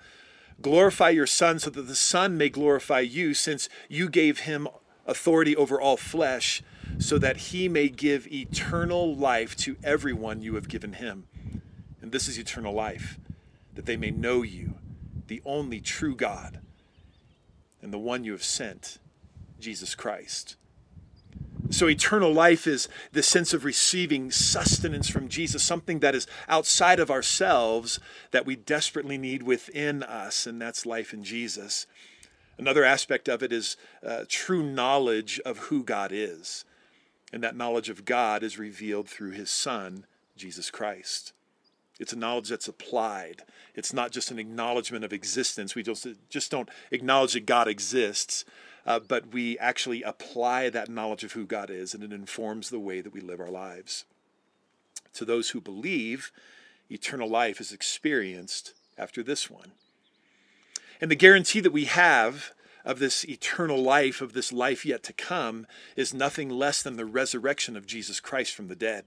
Glorify 0.62 1.10
your 1.10 1.28
Son 1.28 1.60
so 1.60 1.70
that 1.70 1.84
the 1.84 1.96
Son 1.96 2.38
may 2.38 2.50
glorify 2.50 3.00
you, 3.00 3.34
since 3.34 3.70
you 3.90 4.10
gave 4.10 4.40
him 4.42 4.68
authority 5.06 5.56
over 5.56 5.80
all 5.80 5.98
flesh, 5.98 6.62
so 7.00 7.18
that 7.18 7.38
he 7.38 7.70
may 7.70 7.90
give 7.90 8.28
eternal 8.28 9.16
life 9.16 9.56
to 9.56 9.78
everyone 9.84 10.42
you 10.42 10.56
have 10.56 10.68
given 10.68 10.94
him. 10.94 11.28
And 12.02 12.12
this 12.12 12.28
is 12.28 12.38
eternal 12.38 12.74
life, 12.74 13.20
that 13.78 13.86
they 13.86 13.96
may 13.96 14.10
know 14.10 14.42
you, 14.42 14.74
the 15.28 15.40
only 15.46 15.80
true 15.80 16.16
God, 16.16 16.62
and 17.80 17.94
the 17.94 18.00
one 18.00 18.24
you 18.24 18.32
have 18.32 18.44
sent, 18.44 18.98
Jesus 19.60 19.94
Christ. 19.94 20.56
So, 21.70 21.88
eternal 21.88 22.34
life 22.34 22.66
is 22.66 22.90
the 23.12 23.22
sense 23.22 23.54
of 23.54 23.64
receiving 23.64 24.32
sustenance 24.32 25.08
from 25.08 25.28
Jesus, 25.28 25.62
something 25.62 26.00
that 26.00 26.16
is 26.16 26.26
outside 26.50 27.00
of 27.00 27.12
ourselves 27.12 28.00
that 28.32 28.48
we 28.48 28.56
desperately 28.56 29.18
need 29.18 29.44
within 29.44 30.02
us, 30.02 30.48
and 30.48 30.60
that's 30.60 30.88
life 30.88 31.14
in 31.14 31.24
Jesus. 31.24 31.86
Another 32.58 32.84
aspect 32.84 33.30
of 33.30 33.44
it 33.44 33.54
is 33.54 33.78
uh, 34.04 34.24
true 34.28 34.64
knowledge 34.64 35.40
of 35.46 35.58
who 35.60 35.84
God 35.84 36.12
is. 36.12 36.66
And 37.32 37.44
that 37.44 37.56
knowledge 37.56 37.90
of 37.90 38.06
God 38.06 38.42
is 38.42 38.58
revealed 38.58 39.08
through 39.08 39.32
his 39.32 39.52
Son, 39.52 40.08
Jesus 40.36 40.72
Christ. 40.72 41.34
It's 42.00 42.14
a 42.14 42.18
knowledge 42.18 42.50
that's 42.50 42.68
applied. 42.68 43.44
It's 43.76 43.94
not 43.94 44.12
just 44.12 44.32
an 44.32 44.40
acknowledgement 44.40 45.04
of 45.04 45.14
existence. 45.14 45.76
We 45.76 45.84
just, 45.84 46.08
just 46.30 46.52
don't 46.52 46.70
acknowledge 46.92 47.34
that 47.34 47.46
God 47.46 47.68
exists, 47.68 48.46
uh, 48.86 49.00
but 49.00 49.34
we 49.34 49.58
actually 49.60 50.04
apply 50.04 50.70
that 50.70 50.90
knowledge 50.90 51.24
of 51.24 51.34
who 51.34 51.46
God 51.46 51.70
is, 51.70 51.94
and 51.94 52.04
it 52.04 52.14
informs 52.14 52.70
the 52.70 52.80
way 52.80 53.02
that 53.02 53.14
we 53.14 53.22
live 53.22 53.40
our 53.40 53.52
lives. 53.52 54.06
To 55.14 55.26
those 55.26 55.50
who 55.50 55.62
believe, 55.62 56.32
eternal 56.90 57.30
life 57.30 57.60
is 57.60 57.72
experienced 57.72 58.74
after 58.98 59.24
this 59.24 59.50
one. 59.50 59.72
And 61.02 61.12
the 61.12 61.16
guarantee 61.16 61.60
that 61.60 61.74
we 61.74 61.86
have 61.86 62.52
of 62.86 63.00
this 63.00 63.26
eternal 63.26 63.82
life, 63.82 64.22
of 64.22 64.34
this 64.34 64.54
life 64.54 64.86
yet 64.86 65.04
to 65.04 65.14
come, 65.14 65.68
is 65.96 66.14
nothing 66.14 66.50
less 66.50 66.82
than 66.82 66.96
the 66.96 67.06
resurrection 67.06 67.76
of 67.76 67.86
Jesus 67.86 68.20
Christ 68.20 68.56
from 68.56 68.70
the 68.70 68.76
dead. 68.76 69.06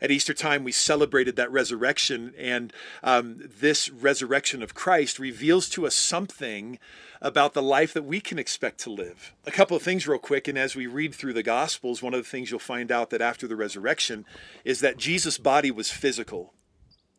At 0.00 0.10
Easter 0.10 0.34
time, 0.34 0.64
we 0.64 0.72
celebrated 0.72 1.36
that 1.36 1.50
resurrection, 1.50 2.34
and 2.38 2.72
um, 3.02 3.40
this 3.60 3.88
resurrection 3.88 4.62
of 4.62 4.74
Christ 4.74 5.18
reveals 5.18 5.68
to 5.70 5.86
us 5.86 5.94
something 5.94 6.78
about 7.22 7.54
the 7.54 7.62
life 7.62 7.94
that 7.94 8.04
we 8.04 8.20
can 8.20 8.38
expect 8.38 8.78
to 8.80 8.90
live. 8.90 9.32
A 9.46 9.50
couple 9.50 9.76
of 9.76 9.82
things, 9.82 10.06
real 10.06 10.18
quick, 10.18 10.48
and 10.48 10.58
as 10.58 10.76
we 10.76 10.86
read 10.86 11.14
through 11.14 11.32
the 11.32 11.42
Gospels, 11.42 12.02
one 12.02 12.12
of 12.12 12.22
the 12.22 12.28
things 12.28 12.50
you'll 12.50 12.60
find 12.60 12.92
out 12.92 13.10
that 13.10 13.22
after 13.22 13.46
the 13.46 13.56
resurrection 13.56 14.26
is 14.64 14.80
that 14.80 14.98
Jesus' 14.98 15.38
body 15.38 15.70
was 15.70 15.90
physical 15.90 16.52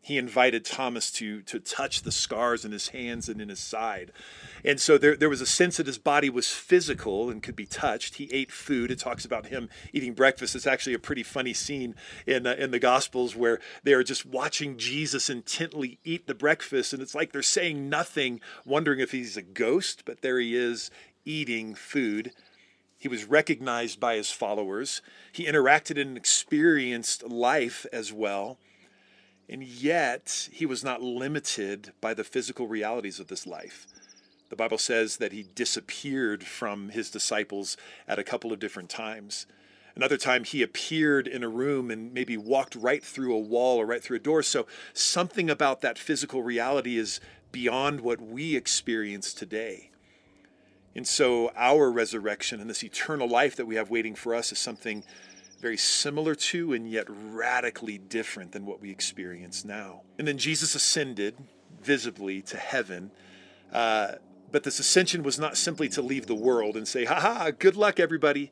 he 0.07 0.17
invited 0.17 0.63
Thomas 0.63 1.11
to, 1.11 1.41
to 1.41 1.59
touch 1.59 2.03
the 2.03 2.13
scars 2.13 2.63
in 2.63 2.71
his 2.71 2.87
hands 2.87 3.27
and 3.27 3.41
in 3.41 3.49
his 3.49 3.59
side. 3.59 4.13
And 4.63 4.79
so 4.79 4.97
there, 4.97 5.17
there 5.17 5.27
was 5.27 5.41
a 5.41 5.45
sense 5.45 5.75
that 5.75 5.85
his 5.85 5.97
body 5.97 6.29
was 6.29 6.47
physical 6.47 7.29
and 7.29 7.43
could 7.43 7.57
be 7.57 7.65
touched. 7.65 8.15
He 8.15 8.31
ate 8.31 8.49
food. 8.49 8.89
It 8.89 8.99
talks 8.99 9.25
about 9.25 9.47
him 9.47 9.67
eating 9.91 10.13
breakfast. 10.13 10.55
It's 10.55 10.65
actually 10.65 10.93
a 10.93 10.99
pretty 10.99 11.23
funny 11.23 11.53
scene 11.53 11.93
in, 12.25 12.47
uh, 12.47 12.55
in 12.57 12.71
the 12.71 12.79
Gospels 12.79 13.35
where 13.35 13.59
they 13.83 13.91
are 13.91 14.03
just 14.03 14.25
watching 14.25 14.77
Jesus 14.77 15.29
intently 15.29 15.99
eat 16.05 16.25
the 16.25 16.33
breakfast. 16.33 16.93
And 16.93 17.01
it's 17.01 17.13
like 17.13 17.33
they're 17.33 17.43
saying 17.43 17.89
nothing, 17.89 18.39
wondering 18.65 19.01
if 19.01 19.11
he's 19.11 19.35
a 19.35 19.41
ghost, 19.41 20.03
but 20.05 20.21
there 20.21 20.39
he 20.39 20.55
is 20.55 20.89
eating 21.25 21.75
food. 21.75 22.31
He 22.97 23.09
was 23.09 23.25
recognized 23.25 23.99
by 23.99 24.15
his 24.15 24.31
followers. 24.31 25.01
He 25.33 25.47
interacted 25.47 25.99
and 25.99 26.15
experienced 26.15 27.23
life 27.23 27.85
as 27.91 28.13
well. 28.13 28.57
And 29.49 29.63
yet, 29.63 30.49
he 30.51 30.65
was 30.65 30.83
not 30.83 31.01
limited 31.01 31.93
by 32.01 32.13
the 32.13 32.23
physical 32.23 32.67
realities 32.67 33.19
of 33.19 33.27
this 33.27 33.47
life. 33.47 33.87
The 34.49 34.55
Bible 34.55 34.77
says 34.77 35.17
that 35.17 35.31
he 35.31 35.43
disappeared 35.43 36.43
from 36.43 36.89
his 36.89 37.09
disciples 37.09 37.77
at 38.07 38.19
a 38.19 38.23
couple 38.23 38.51
of 38.51 38.59
different 38.59 38.89
times. 38.89 39.45
Another 39.95 40.17
time, 40.17 40.43
he 40.43 40.61
appeared 40.61 41.27
in 41.27 41.43
a 41.43 41.49
room 41.49 41.89
and 41.89 42.13
maybe 42.13 42.37
walked 42.37 42.75
right 42.75 43.03
through 43.03 43.33
a 43.33 43.39
wall 43.39 43.77
or 43.77 43.85
right 43.85 44.03
through 44.03 44.17
a 44.17 44.21
door. 44.21 44.43
So, 44.43 44.67
something 44.93 45.49
about 45.49 45.81
that 45.81 45.97
physical 45.97 46.43
reality 46.43 46.97
is 46.97 47.19
beyond 47.51 48.01
what 48.01 48.21
we 48.21 48.55
experience 48.55 49.33
today. 49.33 49.89
And 50.95 51.07
so, 51.07 51.51
our 51.55 51.89
resurrection 51.89 52.61
and 52.61 52.69
this 52.69 52.83
eternal 52.83 53.27
life 53.27 53.55
that 53.55 53.65
we 53.65 53.75
have 53.75 53.89
waiting 53.89 54.13
for 54.13 54.35
us 54.35 54.51
is 54.51 54.59
something 54.59 55.03
very 55.59 55.77
similar 55.77 56.35
to 56.35 56.73
and 56.73 56.89
yet 56.89 57.05
radically 57.09 57.97
different 57.97 58.51
than 58.51 58.65
what 58.65 58.81
we 58.81 58.91
experience 58.91 59.65
now. 59.65 60.01
And 60.17 60.27
then 60.27 60.37
Jesus 60.37 60.75
ascended 60.75 61.35
visibly 61.81 62.41
to 62.43 62.57
heaven. 62.57 63.11
Uh, 63.71 64.13
but 64.51 64.63
this 64.63 64.79
ascension 64.79 65.23
was 65.23 65.39
not 65.39 65.57
simply 65.57 65.89
to 65.89 66.01
leave 66.01 66.27
the 66.27 66.35
world 66.35 66.77
and 66.77 66.87
say, 66.87 67.05
ha 67.05 67.19
ha, 67.19 67.51
good 67.57 67.75
luck, 67.75 67.99
everybody. 67.99 68.51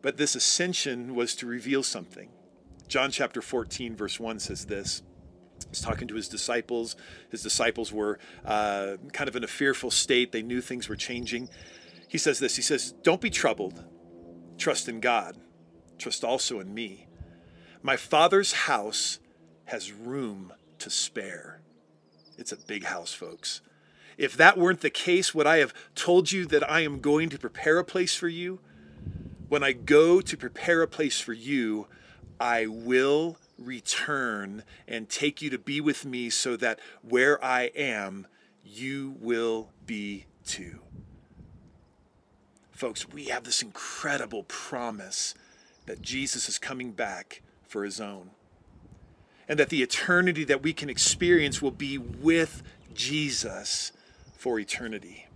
But 0.00 0.16
this 0.16 0.34
ascension 0.34 1.14
was 1.14 1.34
to 1.36 1.46
reveal 1.46 1.82
something. 1.82 2.30
John 2.86 3.10
chapter 3.10 3.42
14, 3.42 3.96
verse 3.96 4.18
1 4.18 4.38
says 4.38 4.66
this. 4.66 5.02
He's 5.68 5.80
talking 5.80 6.08
to 6.08 6.14
his 6.14 6.28
disciples. 6.28 6.96
His 7.30 7.42
disciples 7.42 7.92
were 7.92 8.18
uh, 8.44 8.96
kind 9.12 9.28
of 9.28 9.36
in 9.36 9.44
a 9.44 9.48
fearful 9.48 9.90
state. 9.90 10.32
They 10.32 10.42
knew 10.42 10.60
things 10.60 10.88
were 10.88 10.96
changing. 10.96 11.50
He 12.08 12.16
says 12.16 12.38
this 12.38 12.56
He 12.56 12.62
says, 12.62 12.92
Don't 13.02 13.20
be 13.20 13.28
troubled. 13.28 13.84
Trust 14.56 14.88
in 14.88 15.00
God. 15.00 15.36
Trust 15.98 16.24
also 16.24 16.60
in 16.60 16.72
me. 16.72 17.06
My 17.82 17.96
Father's 17.96 18.52
house 18.52 19.18
has 19.66 19.92
room 19.92 20.52
to 20.78 20.90
spare. 20.90 21.60
It's 22.36 22.52
a 22.52 22.56
big 22.56 22.84
house, 22.84 23.12
folks. 23.12 23.60
If 24.16 24.36
that 24.36 24.58
weren't 24.58 24.80
the 24.80 24.90
case, 24.90 25.34
would 25.34 25.46
I 25.46 25.58
have 25.58 25.74
told 25.94 26.32
you 26.32 26.46
that 26.46 26.68
I 26.68 26.80
am 26.80 27.00
going 27.00 27.28
to 27.30 27.38
prepare 27.38 27.78
a 27.78 27.84
place 27.84 28.14
for 28.14 28.28
you? 28.28 28.60
When 29.48 29.62
I 29.62 29.72
go 29.72 30.20
to 30.20 30.36
prepare 30.36 30.82
a 30.82 30.88
place 30.88 31.20
for 31.20 31.32
you, 31.32 31.86
I 32.40 32.66
will 32.66 33.38
return 33.58 34.62
and 34.86 35.08
take 35.08 35.42
you 35.42 35.50
to 35.50 35.58
be 35.58 35.80
with 35.80 36.04
me 36.04 36.30
so 36.30 36.56
that 36.56 36.78
where 37.02 37.42
I 37.44 37.70
am, 37.74 38.26
you 38.64 39.16
will 39.20 39.70
be 39.86 40.26
too. 40.44 40.80
Folks, 42.70 43.08
we 43.08 43.24
have 43.24 43.44
this 43.44 43.62
incredible 43.62 44.44
promise 44.44 45.34
that 45.88 46.02
Jesus 46.02 46.50
is 46.50 46.58
coming 46.58 46.92
back 46.92 47.40
for 47.66 47.82
his 47.82 47.98
own. 47.98 48.30
And 49.48 49.58
that 49.58 49.70
the 49.70 49.82
eternity 49.82 50.44
that 50.44 50.62
we 50.62 50.74
can 50.74 50.90
experience 50.90 51.62
will 51.62 51.70
be 51.70 51.96
with 51.96 52.62
Jesus 52.94 53.92
for 54.36 54.60
eternity. 54.60 55.26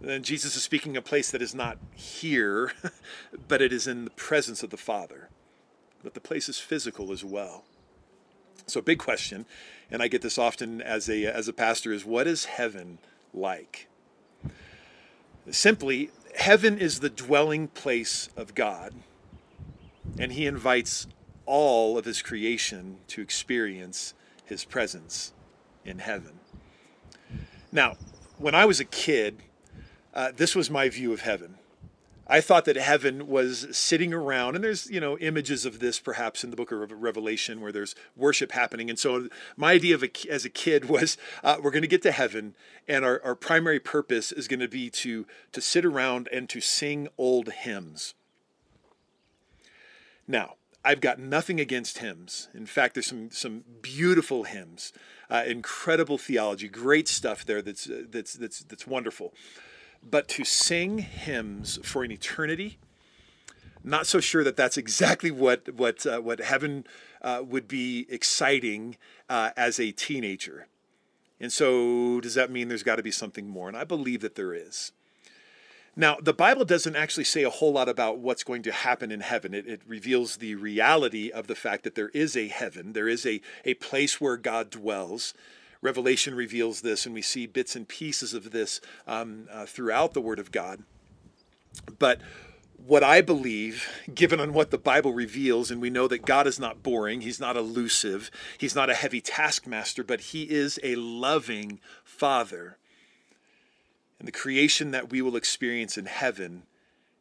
Then 0.00 0.22
Jesus 0.22 0.54
is 0.54 0.62
speaking 0.62 0.96
a 0.96 1.02
place 1.02 1.32
that 1.32 1.42
is 1.42 1.56
not 1.56 1.78
here, 1.92 2.72
but 3.48 3.60
it 3.60 3.72
is 3.72 3.88
in 3.88 4.04
the 4.04 4.12
presence 4.12 4.62
of 4.62 4.70
the 4.70 4.76
Father. 4.76 5.28
But 6.04 6.14
the 6.14 6.20
place 6.20 6.48
is 6.48 6.60
physical 6.60 7.10
as 7.10 7.24
well. 7.24 7.64
So, 8.68 8.80
big 8.80 9.00
question, 9.00 9.44
and 9.90 10.00
I 10.00 10.06
get 10.06 10.22
this 10.22 10.38
often 10.38 10.80
as 10.80 11.08
a 11.08 11.24
as 11.24 11.48
a 11.48 11.52
pastor, 11.52 11.92
is 11.92 12.04
what 12.04 12.28
is 12.28 12.44
heaven 12.44 12.98
like? 13.34 13.88
Simply, 15.50 16.10
heaven 16.36 16.78
is 16.78 17.00
the 17.00 17.10
dwelling 17.10 17.68
place 17.68 18.28
of 18.36 18.54
God, 18.54 18.94
and 20.18 20.32
He 20.32 20.46
invites 20.46 21.06
all 21.46 21.98
of 21.98 22.04
His 22.04 22.22
creation 22.22 22.98
to 23.08 23.20
experience 23.20 24.14
His 24.44 24.64
presence 24.64 25.32
in 25.84 25.98
heaven. 25.98 26.40
Now, 27.70 27.96
when 28.38 28.54
I 28.54 28.64
was 28.64 28.80
a 28.80 28.84
kid, 28.84 29.42
uh, 30.14 30.32
this 30.34 30.54
was 30.54 30.70
my 30.70 30.88
view 30.88 31.12
of 31.12 31.20
heaven. 31.20 31.57
I 32.28 32.42
thought 32.42 32.66
that 32.66 32.76
heaven 32.76 33.26
was 33.26 33.66
sitting 33.76 34.12
around, 34.12 34.54
and 34.54 34.62
there's 34.62 34.90
you 34.90 35.00
know 35.00 35.16
images 35.18 35.64
of 35.64 35.78
this 35.78 35.98
perhaps 35.98 36.44
in 36.44 36.50
the 36.50 36.56
book 36.56 36.70
of 36.70 36.92
Revelation 36.92 37.60
where 37.60 37.72
there's 37.72 37.94
worship 38.16 38.52
happening. 38.52 38.90
And 38.90 38.98
so 38.98 39.28
my 39.56 39.72
idea 39.72 39.94
of 39.94 40.02
a, 40.02 40.10
as 40.28 40.44
a 40.44 40.50
kid 40.50 40.88
was 40.88 41.16
uh, 41.42 41.56
we're 41.62 41.70
going 41.70 41.82
to 41.82 41.88
get 41.88 42.02
to 42.02 42.12
heaven, 42.12 42.54
and 42.86 43.04
our, 43.04 43.20
our 43.24 43.34
primary 43.34 43.80
purpose 43.80 44.30
is 44.30 44.46
going 44.46 44.60
to 44.60 44.68
be 44.68 44.90
to 44.90 45.26
to 45.52 45.60
sit 45.60 45.84
around 45.84 46.28
and 46.30 46.48
to 46.50 46.60
sing 46.60 47.08
old 47.16 47.50
hymns. 47.50 48.14
Now, 50.26 50.56
I've 50.84 51.00
got 51.00 51.18
nothing 51.18 51.58
against 51.58 51.98
hymns. 51.98 52.48
In 52.52 52.66
fact, 52.66 52.94
there's 52.94 53.06
some 53.06 53.30
some 53.30 53.64
beautiful 53.80 54.42
hymns, 54.42 54.92
uh, 55.30 55.44
incredible 55.46 56.18
theology, 56.18 56.68
great 56.68 57.08
stuff 57.08 57.46
there. 57.46 57.62
That's 57.62 57.88
uh, 57.88 58.02
that's 58.10 58.34
that's 58.34 58.60
that's 58.60 58.86
wonderful 58.86 59.32
but 60.10 60.28
to 60.28 60.44
sing 60.44 60.98
hymns 60.98 61.78
for 61.82 62.04
an 62.04 62.10
eternity, 62.10 62.78
not 63.84 64.06
so 64.06 64.20
sure 64.20 64.44
that 64.44 64.56
that's 64.56 64.76
exactly 64.76 65.30
what 65.30 65.74
what 65.74 66.06
uh, 66.06 66.20
what 66.20 66.40
heaven 66.40 66.84
uh, 67.22 67.42
would 67.46 67.68
be 67.68 68.06
exciting 68.08 68.96
uh, 69.28 69.50
as 69.56 69.78
a 69.78 69.92
teenager. 69.92 70.66
And 71.40 71.52
so, 71.52 72.20
does 72.20 72.34
that 72.34 72.50
mean 72.50 72.68
there's 72.68 72.82
got 72.82 72.96
to 72.96 73.02
be 73.02 73.12
something 73.12 73.48
more? 73.48 73.68
And 73.68 73.76
I 73.76 73.84
believe 73.84 74.20
that 74.22 74.34
there 74.34 74.52
is. 74.52 74.92
Now, 75.94 76.16
the 76.22 76.32
Bible 76.32 76.64
doesn't 76.64 76.94
actually 76.94 77.24
say 77.24 77.42
a 77.42 77.50
whole 77.50 77.72
lot 77.72 77.88
about 77.88 78.18
what's 78.18 78.44
going 78.44 78.62
to 78.62 78.72
happen 78.72 79.10
in 79.10 79.20
heaven. 79.20 79.52
It, 79.52 79.66
it, 79.66 79.82
reveals 79.84 80.36
the 80.36 80.54
reality 80.54 81.30
of 81.30 81.48
the 81.48 81.56
fact 81.56 81.82
that 81.82 81.96
there 81.96 82.10
is 82.10 82.36
a 82.36 82.46
heaven, 82.46 82.92
there 82.92 83.08
is 83.08 83.26
a, 83.26 83.40
a 83.64 83.74
place 83.74 84.20
where 84.20 84.36
God 84.36 84.70
dwells. 84.70 85.34
Revelation 85.80 86.34
reveals 86.34 86.80
this, 86.80 87.06
and 87.06 87.14
we 87.14 87.22
see 87.22 87.46
bits 87.46 87.76
and 87.76 87.86
pieces 87.86 88.34
of 88.34 88.50
this 88.50 88.80
um, 89.06 89.48
uh, 89.50 89.66
throughout 89.66 90.12
the 90.12 90.20
Word 90.20 90.38
of 90.38 90.50
God. 90.50 90.82
But 91.98 92.20
what 92.84 93.04
I 93.04 93.20
believe, 93.20 93.88
given 94.14 94.40
on 94.40 94.52
what 94.52 94.70
the 94.70 94.78
Bible 94.78 95.12
reveals, 95.12 95.70
and 95.70 95.80
we 95.80 95.90
know 95.90 96.08
that 96.08 96.24
God 96.24 96.46
is 96.46 96.58
not 96.58 96.82
boring, 96.82 97.20
He's 97.20 97.40
not 97.40 97.56
elusive, 97.56 98.30
He's 98.56 98.74
not 98.74 98.90
a 98.90 98.94
heavy 98.94 99.20
taskmaster, 99.20 100.02
but 100.02 100.20
He 100.20 100.44
is 100.44 100.80
a 100.82 100.96
loving 100.96 101.80
Father. 102.04 102.78
And 104.18 104.26
the 104.26 104.32
creation 104.32 104.90
that 104.90 105.10
we 105.10 105.22
will 105.22 105.36
experience 105.36 105.96
in 105.96 106.06
heaven 106.06 106.64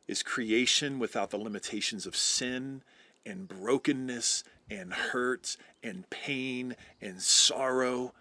is 0.08 0.24
creation 0.24 1.00
without 1.00 1.30
the 1.30 1.38
limitations 1.38 2.06
of 2.06 2.15
sin 2.15 2.82
and 3.26 3.48
brokenness 3.48 4.43
and 4.70 4.93
hurt 4.93 5.58
and 5.84 6.10
pain 6.10 6.76
and 7.02 7.22
sorrow. 7.22 8.13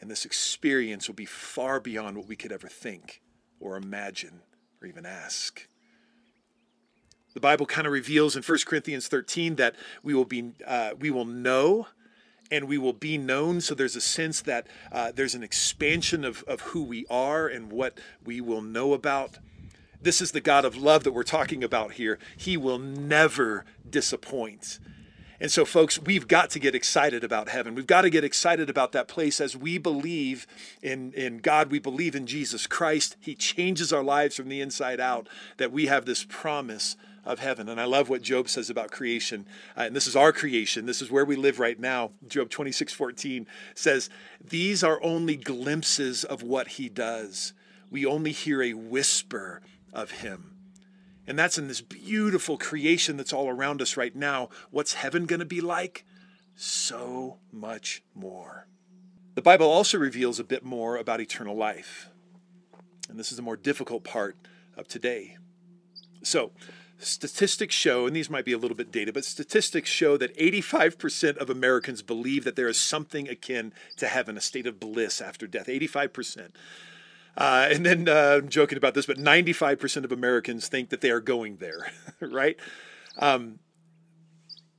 And 0.00 0.10
this 0.10 0.24
experience 0.24 1.08
will 1.08 1.14
be 1.14 1.26
far 1.26 1.80
beyond 1.80 2.16
what 2.16 2.28
we 2.28 2.36
could 2.36 2.52
ever 2.52 2.68
think 2.68 3.20
or 3.60 3.76
imagine 3.76 4.42
or 4.80 4.88
even 4.88 5.04
ask. 5.04 5.66
The 7.34 7.40
Bible 7.40 7.66
kind 7.66 7.86
of 7.86 7.92
reveals 7.92 8.36
in 8.36 8.42
1 8.42 8.58
Corinthians 8.66 9.08
13 9.08 9.56
that 9.56 9.74
we 10.02 10.14
will 10.14 10.24
be 10.24 10.52
uh, 10.66 10.90
we 10.98 11.10
will 11.10 11.24
know 11.24 11.88
and 12.50 12.66
we 12.66 12.78
will 12.78 12.92
be 12.92 13.18
known. 13.18 13.60
So 13.60 13.74
there's 13.74 13.96
a 13.96 14.00
sense 14.00 14.40
that 14.42 14.66
uh, 14.90 15.12
there's 15.14 15.34
an 15.34 15.42
expansion 15.42 16.24
of, 16.24 16.42
of 16.44 16.60
who 16.60 16.82
we 16.82 17.04
are 17.10 17.46
and 17.46 17.70
what 17.70 17.98
we 18.24 18.40
will 18.40 18.62
know 18.62 18.92
about. 18.94 19.38
This 20.00 20.20
is 20.20 20.32
the 20.32 20.40
God 20.40 20.64
of 20.64 20.76
love 20.76 21.04
that 21.04 21.12
we're 21.12 21.24
talking 21.24 21.64
about 21.64 21.92
here. 21.92 22.18
He 22.36 22.56
will 22.56 22.78
never 22.78 23.64
disappoint. 23.88 24.78
And 25.40 25.52
so, 25.52 25.64
folks, 25.64 26.00
we've 26.00 26.26
got 26.26 26.50
to 26.50 26.58
get 26.58 26.74
excited 26.74 27.22
about 27.22 27.48
heaven. 27.48 27.76
We've 27.76 27.86
got 27.86 28.02
to 28.02 28.10
get 28.10 28.24
excited 28.24 28.68
about 28.68 28.90
that 28.92 29.06
place 29.06 29.40
as 29.40 29.56
we 29.56 29.78
believe 29.78 30.48
in, 30.82 31.12
in 31.12 31.38
God. 31.38 31.70
We 31.70 31.78
believe 31.78 32.16
in 32.16 32.26
Jesus 32.26 32.66
Christ. 32.66 33.16
He 33.20 33.36
changes 33.36 33.92
our 33.92 34.02
lives 34.02 34.34
from 34.34 34.48
the 34.48 34.60
inside 34.60 34.98
out, 34.98 35.28
that 35.58 35.70
we 35.70 35.86
have 35.86 36.06
this 36.06 36.24
promise 36.24 36.96
of 37.24 37.38
heaven. 37.38 37.68
And 37.68 37.80
I 37.80 37.84
love 37.84 38.08
what 38.08 38.22
Job 38.22 38.48
says 38.48 38.68
about 38.68 38.90
creation. 38.90 39.46
Uh, 39.76 39.82
and 39.82 39.94
this 39.94 40.08
is 40.08 40.16
our 40.16 40.32
creation. 40.32 40.86
This 40.86 41.00
is 41.00 41.10
where 41.10 41.24
we 41.24 41.36
live 41.36 41.60
right 41.60 41.78
now. 41.78 42.10
Job 42.26 42.50
26 42.50 42.92
14 42.92 43.46
says, 43.76 44.10
These 44.44 44.82
are 44.82 45.00
only 45.04 45.36
glimpses 45.36 46.24
of 46.24 46.42
what 46.42 46.68
he 46.68 46.88
does. 46.88 47.52
We 47.90 48.04
only 48.04 48.32
hear 48.32 48.60
a 48.60 48.72
whisper 48.72 49.62
of 49.92 50.10
him. 50.10 50.57
And 51.28 51.38
that's 51.38 51.58
in 51.58 51.68
this 51.68 51.82
beautiful 51.82 52.56
creation 52.56 53.18
that's 53.18 53.34
all 53.34 53.50
around 53.50 53.82
us 53.82 53.98
right 53.98 54.16
now. 54.16 54.48
What's 54.70 54.94
heaven 54.94 55.26
going 55.26 55.40
to 55.40 55.46
be 55.46 55.60
like? 55.60 56.06
So 56.56 57.36
much 57.52 58.02
more. 58.14 58.66
The 59.34 59.42
Bible 59.42 59.68
also 59.68 59.98
reveals 59.98 60.40
a 60.40 60.44
bit 60.44 60.64
more 60.64 60.96
about 60.96 61.20
eternal 61.20 61.54
life. 61.54 62.08
And 63.10 63.18
this 63.18 63.30
is 63.30 63.36
the 63.36 63.42
more 63.42 63.58
difficult 63.58 64.04
part 64.04 64.36
of 64.74 64.88
today. 64.88 65.36
So, 66.22 66.50
statistics 66.98 67.74
show, 67.74 68.06
and 68.06 68.16
these 68.16 68.30
might 68.30 68.46
be 68.46 68.52
a 68.52 68.58
little 68.58 68.76
bit 68.76 68.90
dated, 68.90 69.12
but 69.14 69.24
statistics 69.24 69.90
show 69.90 70.16
that 70.16 70.36
85% 70.36 71.36
of 71.36 71.50
Americans 71.50 72.02
believe 72.02 72.44
that 72.44 72.56
there 72.56 72.68
is 72.68 72.80
something 72.80 73.28
akin 73.28 73.72
to 73.98 74.08
heaven, 74.08 74.38
a 74.38 74.40
state 74.40 74.66
of 74.66 74.80
bliss 74.80 75.20
after 75.20 75.46
death. 75.46 75.66
85%. 75.66 76.52
Uh, 77.38 77.68
and 77.70 77.86
then 77.86 78.08
uh, 78.08 78.40
I'm 78.42 78.48
joking 78.48 78.76
about 78.76 78.94
this, 78.94 79.06
but 79.06 79.16
95% 79.16 80.04
of 80.04 80.10
Americans 80.10 80.66
think 80.66 80.88
that 80.90 81.00
they 81.00 81.10
are 81.10 81.20
going 81.20 81.58
there, 81.58 81.92
right? 82.20 82.58
Um, 83.16 83.60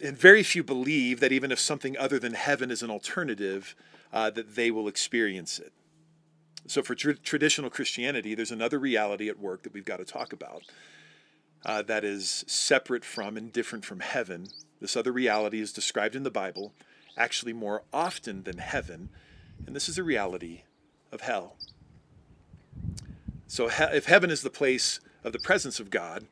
and 0.02 0.18
very 0.18 0.44
few 0.44 0.62
believe 0.62 1.22
that 1.22 1.32
even 1.32 1.54
if 1.54 1.60
something 1.60 1.98
other 1.98 2.20
than 2.20 2.34
heaven 2.34 2.70
is 2.70 2.84
an 2.84 2.92
alternative, 2.92 3.76
uh, 4.12 4.30
that 4.32 4.56
they 4.56 4.72
will 4.72 4.90
experience 4.90 5.58
it. 5.58 5.72
So, 6.68 6.84
for 6.84 6.96
tr- 6.96 7.12
traditional 7.12 7.70
Christianity, 7.70 8.36
there's 8.36 8.52
another 8.52 8.78
reality 8.78 9.30
at 9.30 9.40
work 9.40 9.64
that 9.64 9.74
we've 9.74 9.86
got 9.86 9.98
to 9.98 10.06
talk 10.06 10.34
about 10.34 10.64
uh, 11.66 11.82
that 11.84 12.04
is 12.04 12.44
separate 12.48 13.06
from 13.06 13.38
and 13.38 13.54
different 13.54 13.86
from 13.86 14.02
heaven. 14.02 14.48
This 14.82 14.98
other 14.98 15.14
reality 15.14 15.62
is 15.62 15.72
described 15.72 16.16
in 16.16 16.24
the 16.24 16.32
Bible, 16.32 16.74
actually 17.18 17.54
more 17.54 17.84
often 17.94 18.44
than 18.44 18.58
heaven, 18.58 19.10
and 19.66 19.76
this 19.76 19.88
is 19.88 19.96
the 19.96 20.04
reality 20.04 20.64
of 21.12 21.22
hell. 21.22 21.56
So, 23.50 23.68
if 23.68 24.06
heaven 24.06 24.30
is 24.30 24.44
the 24.44 24.52
place 24.52 25.00
of 25.24 25.34
the 25.34 25.40
presence 25.40 25.80
of 25.80 25.90
God, 25.90 26.28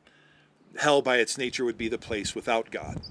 hell 0.78 1.02
by 1.02 1.16
its 1.16 1.36
nature 1.36 1.64
would 1.64 1.76
be 1.76 1.88
the 1.88 1.98
place 1.98 2.32
without 2.32 2.70
God. 2.70 3.02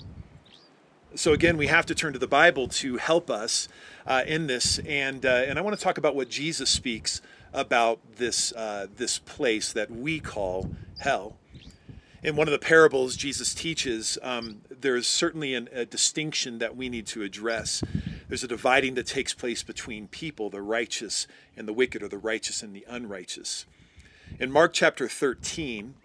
So, 1.13 1.33
again, 1.33 1.57
we 1.57 1.67
have 1.67 1.85
to 1.87 1.93
turn 1.93 2.13
to 2.13 2.19
the 2.19 2.25
Bible 2.25 2.69
to 2.69 2.95
help 2.95 3.29
us 3.29 3.67
uh, 4.05 4.23
in 4.25 4.47
this, 4.47 4.79
and, 4.79 5.25
uh, 5.25 5.43
and 5.47 5.59
I 5.59 5.61
want 5.61 5.77
to 5.77 5.83
talk 5.83 5.97
about 5.97 6.15
what 6.15 6.29
Jesus 6.29 6.69
speaks 6.69 7.21
about 7.51 7.99
this, 8.15 8.53
uh, 8.53 8.87
this 8.95 9.19
place 9.19 9.73
that 9.73 9.91
we 9.91 10.21
call 10.21 10.71
hell. 10.99 11.35
In 12.23 12.37
one 12.37 12.47
of 12.47 12.53
the 12.53 12.59
parables 12.59 13.17
Jesus 13.17 13.53
teaches, 13.53 14.17
um, 14.23 14.61
there's 14.69 15.05
certainly 15.05 15.53
an, 15.53 15.67
a 15.73 15.85
distinction 15.85 16.59
that 16.59 16.77
we 16.77 16.87
need 16.87 17.07
to 17.07 17.23
address. 17.23 17.83
There's 18.29 18.45
a 18.45 18.47
dividing 18.47 18.93
that 18.93 19.05
takes 19.05 19.33
place 19.33 19.63
between 19.63 20.07
people, 20.07 20.49
the 20.49 20.61
righteous 20.61 21.27
and 21.57 21.67
the 21.67 21.73
wicked, 21.73 22.01
or 22.01 22.07
the 22.07 22.17
righteous 22.17 22.63
and 22.63 22.73
the 22.73 22.85
unrighteous. 22.87 23.65
In 24.39 24.51
Mark 24.51 24.73
chapter 24.73 25.07
13, 25.07 25.95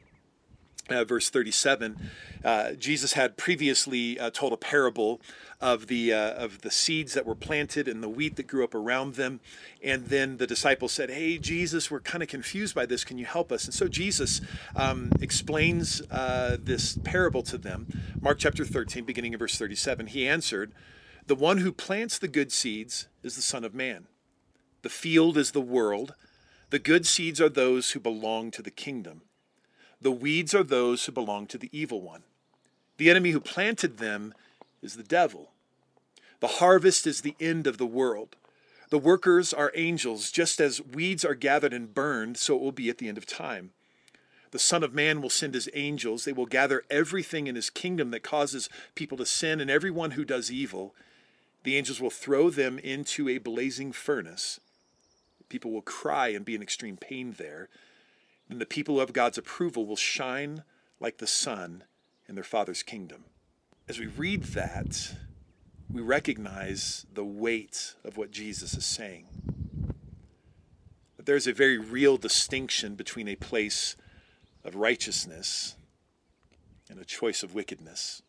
uh, 0.89 1.05
verse 1.05 1.31
37, 1.31 2.11
uh, 2.45 2.73
Jesus 2.73 3.13
had 3.13 3.37
previously 3.37 4.19
uh, 4.19 4.31
told 4.31 4.53
a 4.53 4.57
parable 4.57 5.21
of 5.61 5.87
the 5.87 6.13
uh, 6.13 6.33
of 6.33 6.63
the 6.63 6.71
seeds 6.71 7.15
that 7.15 7.25
were 7.25 7.35
planted 7.35 7.87
and 7.87 8.03
the 8.03 8.09
wheat 8.09 8.37
that 8.37 8.47
grew 8.47 8.65
up 8.65 8.75
around 8.75 9.15
them, 9.15 9.41
and 9.83 10.07
then 10.07 10.39
the 10.39 10.47
disciples 10.47 10.93
said, 10.93 11.11
"Hey, 11.11 11.39
Jesus, 11.39 11.91
we're 11.91 12.01
kind 12.01 12.23
of 12.23 12.29
confused 12.29 12.75
by 12.75 12.85
this. 12.85 13.05
Can 13.05 13.17
you 13.17 13.27
help 13.27 13.53
us?" 13.53 13.65
And 13.65 13.75
so 13.75 13.87
Jesus 13.87 14.41
um, 14.75 15.13
explains 15.21 16.03
uh, 16.11 16.57
this 16.61 16.99
parable 17.05 17.43
to 17.45 17.59
them. 17.59 17.87
Mark 18.21 18.39
chapter 18.39 18.65
13, 18.65 19.05
beginning 19.05 19.35
of 19.35 19.41
verse 19.41 19.57
37. 19.57 20.09
He 20.09 20.27
answered, 20.27 20.73
"The 21.27 21.37
one 21.37 21.59
who 21.59 21.71
plants 21.71 22.19
the 22.19 22.29
good 22.29 22.51
seeds 22.51 23.07
is 23.23 23.37
the 23.37 23.43
Son 23.43 23.65
of 23.65 23.75
Man. 23.75 24.09
The 24.83 24.89
field 24.89 25.39
is 25.39 25.53
the 25.53 25.61
world. 25.61 26.15
The 26.73 26.79
good 26.79 27.07
seeds 27.07 27.39
are 27.39 27.51
those 27.51 27.91
who 27.91 28.01
belong 28.01 28.51
to 28.53 28.63
the 28.63 28.71
kingdom." 28.71 29.21
The 30.01 30.11
weeds 30.11 30.55
are 30.55 30.65
those 30.65 31.05
who 31.05 31.13
belong 31.13 31.47
to 31.49 31.59
the 31.59 31.69
evil 31.71 32.01
one. 32.01 32.23
The 32.97 33.11
enemy 33.11 33.33
who 33.33 33.41
planted 33.41 33.99
them 33.99 34.33
is 34.81 34.97
the 34.97 35.03
devil. 35.03 35.53
The 36.41 36.57
harvest 36.63 37.07
is 37.07 37.21
the 37.21 37.37
end 37.39 37.67
of 37.67 37.77
the 37.77 37.85
world. 37.85 38.37
The 38.89 38.97
workers 38.97 39.53
are 39.53 39.71
angels, 39.75 40.31
just 40.31 40.63
as 40.63 40.81
weeds 40.81 41.27
are 41.27 41.35
gathered 41.35 41.75
and 41.75 41.93
burned, 41.93 42.39
so 42.39 42.57
it 42.57 42.63
will 42.63 42.73
be 42.73 42.89
at 42.89 42.97
the 42.97 43.09
end 43.09 43.19
of 43.19 43.27
time. 43.27 43.75
The 44.51 44.59
Son 44.59 44.83
of 44.83 44.95
Man 44.95 45.21
will 45.21 45.29
send 45.29 45.53
his 45.53 45.69
angels. 45.75 46.25
They 46.25 46.33
will 46.33 46.47
gather 46.47 46.85
everything 46.89 47.49
in 47.49 47.55
his 47.55 47.69
kingdom 47.69 48.13
that 48.13 48.23
causes 48.23 48.71
people 48.95 49.19
to 49.19 49.27
sin 49.27 49.61
and 49.61 49.71
everyone 49.71 50.13
who 50.13 50.25
does 50.25 50.51
evil. 50.51 50.95
The 51.65 51.77
angels 51.77 52.01
will 52.01 52.09
throw 52.09 52.49
them 52.49 52.79
into 52.79 53.29
a 53.29 53.37
blazing 53.37 53.93
furnace. 53.93 54.59
People 55.53 55.71
will 55.71 55.83
cry 55.83 56.29
and 56.29 56.47
be 56.47 56.55
in 56.55 56.63
extreme 56.63 56.97
pain 56.97 57.35
there 57.37 57.69
and 58.49 58.59
the 58.59 58.65
people 58.65 58.95
who 58.95 59.01
have 59.01 59.13
God's 59.13 59.37
approval 59.37 59.85
will 59.85 59.97
shine 59.97 60.63
like 60.99 61.19
the 61.19 61.27
sun 61.27 61.85
in 62.27 62.37
their 62.37 62.43
Father's 62.43 62.83
kingdom. 62.83 63.25
As 63.87 63.99
we 63.99 64.07
read 64.07 64.45
that, 64.45 65.15
we 65.93 66.01
recognize 66.01 67.05
the 67.13 67.23
weight 67.23 67.97
of 68.03 68.17
what 68.17 68.31
Jesus 68.31 68.73
is 68.73 68.87
saying. 68.87 69.27
That 71.19 71.27
there's 71.27 71.47
a 71.47 71.53
very 71.53 71.77
real 71.77 72.17
distinction 72.17 72.95
between 72.95 73.29
a 73.29 73.37
place 73.37 73.95
of 74.65 74.75
righteousness 74.75 75.75
and 76.89 76.99
a 76.99 77.05
choice 77.05 77.43
of 77.43 77.55
wickedness. 77.55 78.23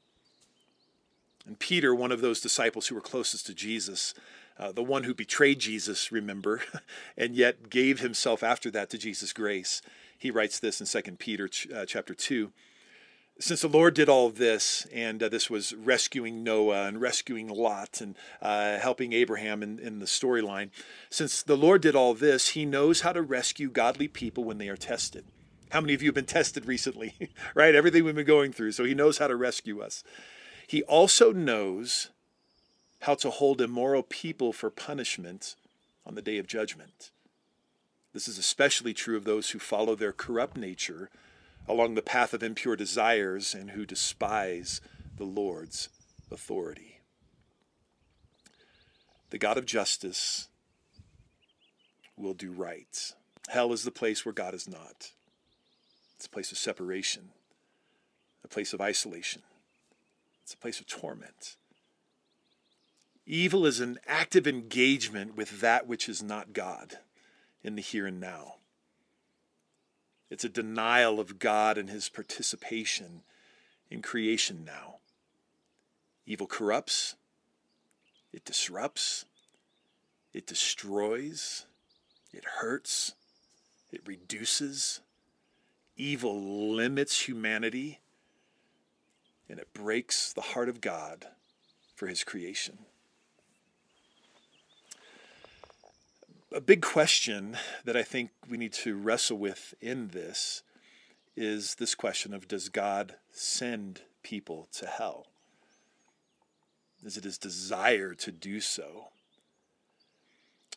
And 1.46 1.58
Peter, 1.58 1.96
one 1.96 2.12
of 2.12 2.20
those 2.20 2.42
disciples 2.42 2.88
who 2.88 2.96
were 2.96 3.02
closest 3.02 3.46
to 3.46 3.54
Jesus, 3.54 4.14
uh, 4.58 4.72
the 4.72 4.84
one 4.84 5.04
who 5.04 5.14
betrayed 5.14 5.60
Jesus, 5.60 6.12
remember, 6.12 6.62
and 7.18 7.36
yet 7.36 7.70
gave 7.70 8.00
himself 8.00 8.44
after 8.44 8.70
that 8.72 8.90
to 8.92 8.98
Jesus' 8.98 9.34
grace, 9.34 9.82
he 10.18 10.32
writes 10.32 10.60
this 10.60 10.80
in 10.80 11.04
2 11.04 11.12
Peter 11.14 11.50
uh, 11.76 11.86
chapter 11.86 12.14
2. 12.14 12.52
Since 13.40 13.62
the 13.62 13.68
Lord 13.68 13.96
did 13.96 14.10
all 14.10 14.30
this, 14.30 14.86
and 14.94 15.22
uh, 15.22 15.28
this 15.28 15.50
was 15.50 15.74
rescuing 15.74 16.44
Noah 16.44 16.86
and 16.86 17.02
rescuing 17.02 17.48
Lot 17.48 18.00
and 18.00 18.16
uh, 18.42 18.78
helping 18.78 19.12
Abraham 19.12 19.64
in, 19.64 19.80
in 19.80 20.00
the 20.00 20.06
storyline, 20.06 20.70
since 21.10 21.42
the 21.42 21.58
Lord 21.58 21.82
did 21.82 21.96
all 21.96 22.14
this, 22.14 22.50
he 22.50 22.64
knows 22.64 23.02
how 23.02 23.12
to 23.12 23.24
rescue 23.24 23.70
godly 23.70 24.08
people 24.08 24.44
when 24.44 24.60
they 24.60 24.70
are 24.70 24.78
tested. 24.78 25.26
How 25.72 25.82
many 25.82 25.96
of 25.96 26.04
you 26.04 26.10
have 26.10 26.16
been 26.16 26.26
tested 26.26 26.68
recently? 26.68 27.16
right? 27.56 27.74
Everything 27.74 28.04
we've 28.04 28.14
been 28.14 28.26
going 28.26 28.54
through. 28.54 28.74
So 28.74 28.86
he 28.86 28.94
knows 28.94 29.18
how 29.18 29.28
to 29.28 29.36
rescue 29.36 29.82
us. 29.82 30.04
He 30.68 30.84
also 30.84 31.34
knows 31.34 32.10
how 33.04 33.16
to 33.16 33.30
hold 33.30 33.60
immoral 33.60 34.02
people 34.02 34.54
for 34.54 34.70
punishment 34.70 35.56
on 36.06 36.16
the 36.16 36.22
day 36.22 36.38
of 36.38 36.48
judgment. 36.48 37.12
This 38.14 38.30
is 38.30 38.38
especially 38.38 38.94
true 38.94 39.18
of 39.18 39.26
those 39.26 39.50
who 39.50 39.60
follow 39.60 39.94
their 39.94 40.14
corrupt 40.14 40.56
nature 40.56 41.10
along 41.68 41.96
the 41.96 42.02
path 42.02 42.34
of 42.34 42.42
impure 42.42 42.78
desires 42.78 43.54
and 43.54 43.72
who 43.72 43.86
despise 43.86 44.80
the 45.18 45.26
Lord's 45.26 45.90
authority. 46.32 47.02
The 49.32 49.38
God 49.38 49.58
of 49.58 49.66
justice 49.66 50.48
will 52.16 52.34
do 52.34 52.52
right. 52.52 53.14
Hell 53.50 53.74
is 53.74 53.84
the 53.84 53.92
place 53.92 54.24
where 54.24 54.34
God 54.34 54.54
is 54.54 54.70
not. 54.70 55.12
It's 56.16 56.28
a 56.28 56.30
place 56.30 56.54
of 56.54 56.58
separation, 56.58 57.32
a 58.46 58.48
place 58.48 58.72
of 58.72 58.80
isolation, 58.80 59.42
it's 60.42 60.54
a 60.54 60.58
place 60.58 60.80
of 60.80 60.88
torment. 60.88 61.58
Evil 63.26 63.66
is 63.66 63.80
an 63.80 64.00
active 64.06 64.46
engagement 64.46 65.36
with 65.36 65.62
that 65.62 65.88
which 65.88 66.10
is 66.10 66.22
not 66.22 66.54
God 66.54 66.98
in 67.64 67.76
the 67.76 67.82
here 67.82 68.06
and 68.06 68.20
now. 68.20 68.56
It's 70.30 70.44
a 70.44 70.50
denial 70.50 71.20
of 71.20 71.40
God 71.40 71.78
and 71.78 71.90
his 71.90 72.10
participation 72.10 73.22
in 73.90 74.02
creation 74.02 74.66
now. 74.66 74.96
Evil 76.26 76.48
corrupts, 76.48 77.16
it 78.34 78.44
disrupts, 78.44 79.26
it 80.34 80.48
destroys, 80.48 81.66
it 82.34 82.44
hurts, 82.60 83.14
it 83.92 84.02
reduces. 84.06 85.02
Evil 85.96 86.74
limits 86.74 87.28
humanity, 87.28 88.00
and 89.48 89.60
it 89.60 89.72
breaks 89.74 90.34
the 90.34 90.42
heart 90.42 90.68
of 90.68 90.82
God 90.82 91.28
for 91.96 92.08
his 92.08 92.24
creation. 92.24 92.80
A 96.54 96.62
big 96.62 96.82
question 96.82 97.58
that 97.84 97.98
I 97.98 98.04
think 98.04 98.30
we 98.48 98.58
need 98.58 98.74
to 98.74 98.96
wrestle 98.96 99.38
with 99.38 99.74
in 99.82 100.10
this 100.10 100.62
is 101.36 101.76
this 101.76 101.96
question 101.96 102.34
of 102.34 102.48
does 102.48 102.70
God 102.70 103.16
send 103.32 104.02
people 104.22 104.68
to 104.74 104.86
hell? 104.86 105.26
Is 107.04 107.18
it 107.18 107.24
his 107.24 107.40
desire 107.40 108.14
to 108.14 108.32
do 108.32 108.60
so? 108.62 109.10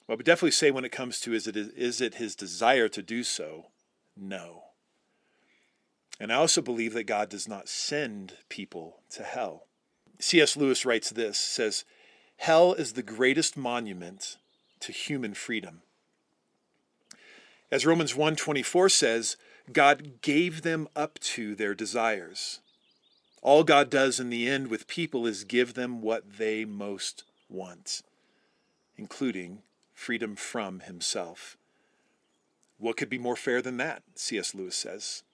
Well, 0.09 0.17
would 0.17 0.25
definitely 0.25 0.53
say 0.53 0.71
when 0.71 0.85
it 0.87 0.93
comes 0.93 1.21
to 1.21 1.35
is 1.35 1.47
it, 1.47 1.57
is 1.57 2.01
it 2.01 2.15
his 2.15 2.35
desire 2.35 2.89
to 2.89 3.03
do 3.03 3.23
so? 3.23 3.67
No. 4.17 4.65
And 6.19 6.33
I 6.33 6.37
also 6.37 6.63
believe 6.63 6.95
that 6.95 7.05
God 7.05 7.29
does 7.29 7.47
not 7.47 7.69
send 7.69 8.35
people 8.49 9.01
to 9.11 9.23
hell. 9.23 9.67
C.S. 10.19 10.57
Lewis 10.57 10.87
writes 10.87 11.11
this 11.11 11.37
says, 11.37 11.85
Hell 12.39 12.73
is 12.73 12.95
the 12.95 13.03
greatest 13.03 13.59
monument 13.59 14.39
to 14.87 14.93
human 14.93 15.35
freedom. 15.35 15.83
As 17.73 17.85
Romans 17.85 18.15
1:24 18.15 18.91
says, 18.91 19.37
God 19.73 20.21
gave 20.21 20.63
them 20.63 20.89
up 20.95 21.19
to 21.35 21.57
their 21.57 21.75
desires. 21.75 22.61
All 23.43 23.65
God 23.65 23.91
does 23.91 24.21
in 24.21 24.31
the 24.31 24.49
end 24.49 24.69
with 24.69 24.87
people 24.87 25.27
is 25.27 25.43
give 25.43 25.75
them 25.75 26.01
what 26.03 26.39
they 26.39 26.65
most 26.65 27.25
want, 27.49 28.03
including 28.97 29.63
freedom 29.93 30.37
from 30.37 30.81
himself. 30.81 31.57
What 32.79 32.97
could 32.97 33.09
be 33.09 33.19
more 33.19 33.37
fair 33.37 33.61
than 33.61 33.79
that? 33.79 34.05
C.S. 34.15 34.55
Lewis 34.55 34.77
says. 34.77 35.25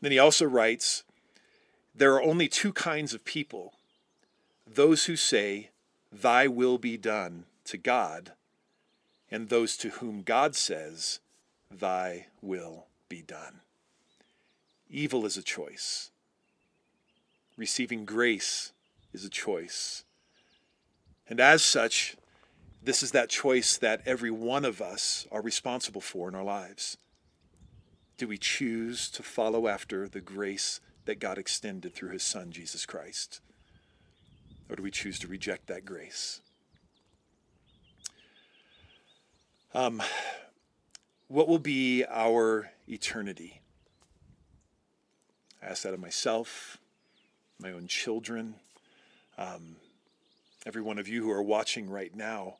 Then 0.00 0.12
he 0.12 0.18
also 0.18 0.46
writes, 0.46 1.02
there 1.94 2.14
are 2.14 2.22
only 2.22 2.48
two 2.48 2.72
kinds 2.72 3.12
of 3.12 3.24
people 3.24 3.74
those 4.66 5.06
who 5.06 5.16
say, 5.16 5.70
Thy 6.12 6.46
will 6.46 6.78
be 6.78 6.96
done 6.96 7.44
to 7.64 7.76
God, 7.76 8.32
and 9.30 9.48
those 9.48 9.76
to 9.78 9.90
whom 9.90 10.22
God 10.22 10.54
says, 10.54 11.20
Thy 11.70 12.26
will 12.40 12.86
be 13.08 13.22
done. 13.22 13.60
Evil 14.90 15.26
is 15.26 15.36
a 15.36 15.42
choice. 15.42 16.10
Receiving 17.56 18.04
grace 18.04 18.72
is 19.12 19.24
a 19.24 19.30
choice. 19.30 20.04
And 21.28 21.40
as 21.40 21.62
such, 21.62 22.16
this 22.82 23.02
is 23.02 23.10
that 23.10 23.28
choice 23.28 23.76
that 23.76 24.02
every 24.06 24.30
one 24.30 24.64
of 24.64 24.80
us 24.80 25.26
are 25.30 25.42
responsible 25.42 26.00
for 26.00 26.28
in 26.28 26.34
our 26.34 26.44
lives. 26.44 26.96
Do 28.16 28.26
we 28.28 28.38
choose 28.38 29.10
to 29.10 29.22
follow 29.22 29.68
after 29.68 30.08
the 30.08 30.20
grace 30.20 30.80
that 31.04 31.20
God 31.20 31.38
extended 31.38 31.94
through 31.94 32.10
his 32.10 32.22
Son, 32.22 32.50
Jesus 32.50 32.86
Christ? 32.86 33.40
Or 34.70 34.76
do 34.76 34.82
we 34.82 34.90
choose 34.90 35.18
to 35.20 35.28
reject 35.28 35.66
that 35.66 35.84
grace? 35.84 36.40
Um, 39.74 40.02
what 41.26 41.46
will 41.46 41.58
be 41.58 42.02
our 42.08 42.70
eternity? 42.88 43.60
I 45.62 45.66
ask 45.66 45.82
that 45.82 45.92
of 45.92 46.00
myself, 46.00 46.78
my 47.60 47.72
own 47.72 47.86
children, 47.86 48.54
um, 49.36 49.76
every 50.64 50.80
one 50.80 50.98
of 50.98 51.06
you 51.06 51.22
who 51.22 51.30
are 51.30 51.42
watching 51.42 51.90
right 51.90 52.14
now. 52.16 52.56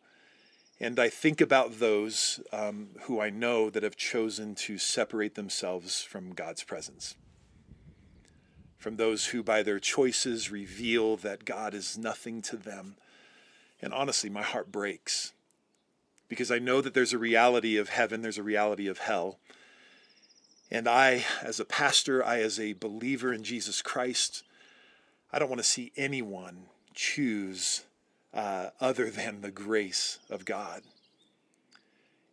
And 0.80 1.00
I 1.00 1.08
think 1.08 1.40
about 1.40 1.78
those 1.78 2.40
um, 2.52 2.90
who 3.02 3.22
I 3.22 3.30
know 3.30 3.70
that 3.70 3.82
have 3.82 3.96
chosen 3.96 4.54
to 4.56 4.76
separate 4.76 5.34
themselves 5.34 6.02
from 6.02 6.34
God's 6.34 6.62
presence. 6.62 7.14
From 8.76 8.96
those 8.96 9.26
who, 9.26 9.42
by 9.42 9.62
their 9.62 9.80
choices, 9.80 10.50
reveal 10.50 11.16
that 11.16 11.46
God 11.46 11.72
is 11.72 11.96
nothing 11.96 12.42
to 12.42 12.58
them. 12.58 12.96
And 13.80 13.94
honestly, 13.94 14.28
my 14.28 14.42
heart 14.42 14.70
breaks 14.70 15.32
because 16.28 16.50
I 16.50 16.58
know 16.58 16.80
that 16.80 16.94
there's 16.94 17.12
a 17.12 17.18
reality 17.18 17.76
of 17.76 17.88
heaven, 17.88 18.22
there's 18.22 18.38
a 18.38 18.42
reality 18.42 18.86
of 18.86 18.98
hell. 18.98 19.38
And 20.70 20.86
I, 20.86 21.24
as 21.42 21.58
a 21.58 21.64
pastor, 21.64 22.24
I, 22.24 22.40
as 22.40 22.60
a 22.60 22.74
believer 22.74 23.32
in 23.32 23.42
Jesus 23.42 23.80
Christ, 23.80 24.42
I 25.32 25.38
don't 25.38 25.48
want 25.48 25.60
to 25.60 25.64
see 25.64 25.92
anyone 25.96 26.64
choose 26.94 27.84
uh, 28.34 28.70
other 28.80 29.10
than 29.10 29.40
the 29.40 29.50
grace 29.50 30.18
of 30.28 30.44
God. 30.44 30.82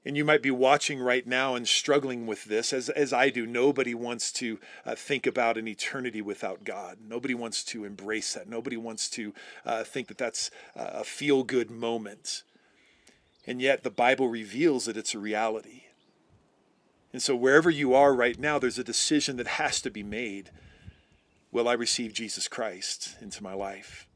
And 0.06 0.16
you 0.16 0.24
might 0.24 0.44
be 0.44 0.52
watching 0.52 1.00
right 1.00 1.26
now 1.26 1.56
and 1.56 1.68
struggling 1.68 2.28
with 2.28 2.46
this, 2.46 2.74
as, 2.74 2.90
as 2.90 3.12
I 3.12 3.30
do. 3.30 3.48
Nobody 3.48 3.96
wants 3.96 4.32
to 4.34 4.60
uh, 4.86 4.94
think 4.94 5.26
about 5.26 5.58
an 5.58 5.68
eternity 5.68 6.22
without 6.22 6.64
God. 6.64 6.98
Nobody 7.08 7.34
wants 7.34 7.64
to 7.66 7.86
embrace 7.86 8.34
that. 8.36 8.48
Nobody 8.48 8.78
wants 8.78 9.10
to 9.12 9.34
uh, 9.66 9.84
think 9.84 10.08
that 10.10 10.20
that's 10.20 10.52
a 10.76 11.04
feel 11.04 11.44
good 11.44 11.72
moment. 11.72 12.44
And 13.48 13.62
yet 13.62 13.84
the 13.84 13.90
Bible 13.90 14.28
reveals 14.28 14.86
that 14.86 14.98
it's 14.98 15.14
a 15.14 15.20
reality. 15.20 15.84
And 17.14 17.22
so, 17.22 17.36
wherever 17.36 17.70
you 17.70 17.94
are 17.94 18.14
right 18.14 18.38
now, 18.38 18.60
there's 18.60 18.80
a 18.80 18.84
decision 18.84 19.38
that 19.38 19.48
has 19.48 19.80
to 19.82 19.90
be 19.90 20.04
made. 20.04 20.52
Will 21.52 21.70
I 21.70 21.74
receive 21.74 22.12
Jesus 22.12 22.48
Christ 22.48 23.16
into 23.22 23.42
my 23.42 23.54
life? 23.54 24.08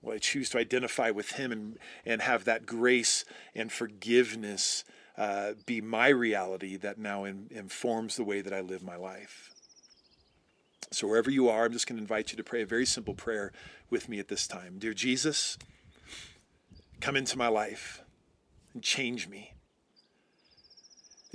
Will 0.00 0.14
I 0.14 0.18
choose 0.18 0.48
to 0.50 0.58
identify 0.58 1.10
with 1.10 1.32
Him 1.32 1.52
and, 1.52 1.78
and 2.06 2.22
have 2.22 2.44
that 2.44 2.64
grace 2.64 3.26
and 3.54 3.70
forgiveness 3.70 4.84
uh, 5.18 5.52
be 5.66 5.82
my 5.82 6.08
reality 6.08 6.76
that 6.76 6.96
now 6.96 7.24
in, 7.24 7.48
informs 7.50 8.16
the 8.16 8.24
way 8.24 8.40
that 8.40 8.54
I 8.54 8.62
live 8.62 8.82
my 8.82 8.96
life? 8.96 9.50
So, 10.92 11.06
wherever 11.06 11.30
you 11.30 11.50
are, 11.50 11.66
I'm 11.66 11.72
just 11.72 11.86
going 11.86 11.98
to 11.98 12.02
invite 12.02 12.30
you 12.30 12.38
to 12.38 12.44
pray 12.44 12.62
a 12.62 12.66
very 12.66 12.86
simple 12.86 13.14
prayer 13.14 13.52
with 13.90 14.08
me 14.08 14.18
at 14.18 14.28
this 14.28 14.46
time. 14.46 14.78
Dear 14.78 14.94
Jesus, 14.94 15.58
come 17.00 17.16
into 17.16 17.36
my 17.36 17.48
life 17.48 18.02
and 18.74 18.82
change 18.82 19.28
me. 19.28 19.54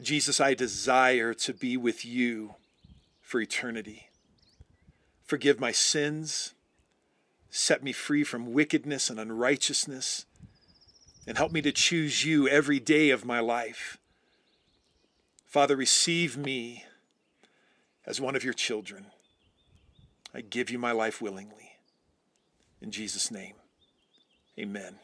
Jesus, 0.02 0.40
I 0.40 0.54
desire 0.54 1.34
to 1.34 1.54
be 1.54 1.78
with 1.78 2.06
you 2.06 2.56
for 3.22 3.40
eternity. 3.40 4.10
Forgive 5.24 5.60
my 5.60 5.72
sins, 5.72 6.54
set 7.50 7.84
me 7.84 7.92
free 7.92 8.24
from 8.24 8.54
wickedness 8.54 9.10
and 9.10 9.20
unrighteousness, 9.20 10.26
and 11.26 11.38
help 11.38 11.52
me 11.52 11.62
to 11.62 11.72
choose 11.72 12.24
you 12.26 12.48
every 12.48 12.80
day 12.80 13.10
of 13.10 13.26
my 13.26 13.40
life. 13.40 13.98
Father, 15.46 15.76
receive 15.76 16.38
me 16.38 16.84
as 18.06 18.22
one 18.22 18.36
of 18.36 18.44
your 18.44 18.54
children. 18.54 19.08
I 20.34 20.42
give 20.42 20.70
you 20.70 20.78
my 20.78 20.92
life 20.92 21.22
willingly. 21.22 21.72
In 22.82 22.92
Jesus' 22.92 23.32
name, 23.32 23.56
amen. 24.60 25.00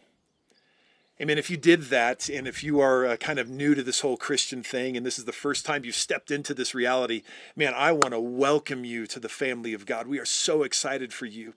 Amen. 1.22 1.38
If 1.38 1.52
you 1.52 1.58
did 1.58 1.84
that, 1.84 2.30
and 2.30 2.48
if 2.48 2.64
you 2.64 2.80
are 2.80 3.06
uh, 3.06 3.16
kind 3.16 3.38
of 3.38 3.48
new 3.48 3.76
to 3.76 3.84
this 3.84 4.00
whole 4.00 4.18
Christian 4.18 4.64
thing, 4.64 4.98
and 4.98 5.06
this 5.06 5.20
is 5.20 5.26
the 5.26 5.32
first 5.32 5.68
time 5.68 5.86
you've 5.86 5.94
stepped 5.94 6.32
into 6.32 6.52
this 6.56 6.74
reality, 6.74 7.22
man, 7.56 7.76
I 7.76 7.92
want 7.92 8.10
to 8.14 8.20
welcome 8.20 8.86
you 8.86 9.06
to 9.06 9.20
the 9.20 9.30
family 9.30 9.76
of 9.76 9.86
God. 9.86 10.08
We 10.08 10.18
are 10.18 10.26
so 10.26 10.64
excited 10.64 11.14
for 11.14 11.28
you. 11.28 11.54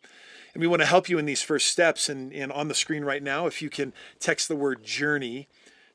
And 0.53 0.61
we 0.61 0.67
want 0.67 0.83
to 0.83 0.87
help 0.87 1.09
you 1.09 1.19
in 1.19 1.25
these 1.25 1.41
first 1.41 1.69
steps. 1.69 2.11
And, 2.11 2.31
and 2.35 2.53
on 2.53 2.69
the 2.69 2.75
screen 2.75 3.05
right 3.05 3.23
now, 3.23 3.47
if 3.47 3.63
you 3.63 3.71
can 3.71 3.95
text 4.21 4.49
the 4.49 4.55
word 4.55 4.85
journey 4.85 5.49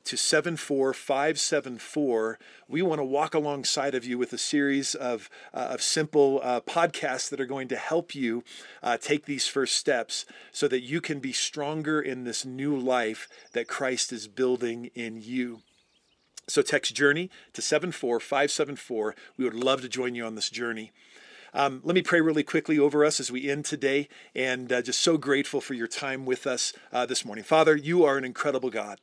to 0.04 0.16
74574. 0.16 2.38
We 2.68 2.82
want 2.82 3.00
to 3.00 3.04
walk 3.04 3.34
alongside 3.34 3.94
of 3.94 4.04
you 4.04 4.18
with 4.18 4.32
a 4.32 4.38
series 4.38 4.94
of, 4.94 5.28
uh, 5.52 5.68
of 5.70 5.82
simple 5.82 6.40
uh, 6.42 6.60
podcasts 6.60 7.28
that 7.30 7.40
are 7.40 7.46
going 7.46 7.68
to 7.68 7.76
help 7.76 8.14
you 8.14 8.44
uh, 8.82 8.96
take 8.96 9.26
these 9.26 9.46
first 9.46 9.76
steps 9.76 10.26
so 10.52 10.68
that 10.68 10.82
you 10.82 11.00
can 11.00 11.20
be 11.20 11.32
stronger 11.32 12.00
in 12.00 12.24
this 12.24 12.44
new 12.44 12.76
life 12.76 13.28
that 13.52 13.68
Christ 13.68 14.12
is 14.12 14.28
building 14.28 14.90
in 14.94 15.20
you. 15.20 15.60
So 16.48 16.62
text 16.62 16.94
journey 16.94 17.30
to 17.52 17.62
74574. 17.62 19.14
We 19.36 19.44
would 19.44 19.54
love 19.54 19.82
to 19.82 19.88
join 19.88 20.14
you 20.14 20.24
on 20.24 20.34
this 20.34 20.50
journey. 20.50 20.92
Um, 21.52 21.80
let 21.84 21.94
me 21.94 22.02
pray 22.02 22.20
really 22.20 22.42
quickly 22.42 22.78
over 22.78 23.04
us 23.04 23.18
as 23.18 23.30
we 23.30 23.50
end 23.50 23.64
today, 23.64 24.08
and 24.34 24.72
uh, 24.72 24.82
just 24.82 25.00
so 25.00 25.16
grateful 25.16 25.60
for 25.60 25.74
your 25.74 25.88
time 25.88 26.24
with 26.24 26.46
us 26.46 26.72
uh, 26.92 27.06
this 27.06 27.24
morning. 27.24 27.44
Father, 27.44 27.76
you 27.76 28.04
are 28.04 28.16
an 28.16 28.24
incredible 28.24 28.70
God. 28.70 29.00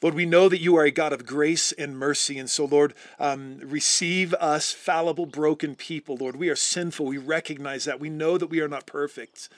Lord, 0.00 0.14
we 0.14 0.26
know 0.26 0.48
that 0.48 0.60
you 0.60 0.76
are 0.76 0.84
a 0.84 0.90
God 0.90 1.12
of 1.12 1.26
grace 1.26 1.72
and 1.72 1.98
mercy. 1.98 2.38
And 2.38 2.48
so, 2.48 2.64
Lord, 2.64 2.94
um, 3.18 3.58
receive 3.64 4.32
us, 4.34 4.72
fallible, 4.72 5.26
broken 5.26 5.74
people. 5.74 6.16
Lord, 6.16 6.36
we 6.36 6.48
are 6.48 6.56
sinful. 6.56 7.06
We 7.06 7.18
recognize 7.18 7.84
that. 7.84 7.98
We 7.98 8.08
know 8.10 8.38
that 8.38 8.46
we 8.46 8.60
are 8.60 8.68
not 8.68 8.86
perfect. 8.86 9.48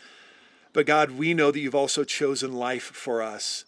But 0.72 0.87
God, 0.87 1.12
we 1.12 1.35
know 1.35 1.50
that 1.50 1.61
you've 1.61 1.74
also 1.74 2.05
chosen 2.05 2.53
life 2.53 2.85
for 2.85 3.20
us. 3.22 3.64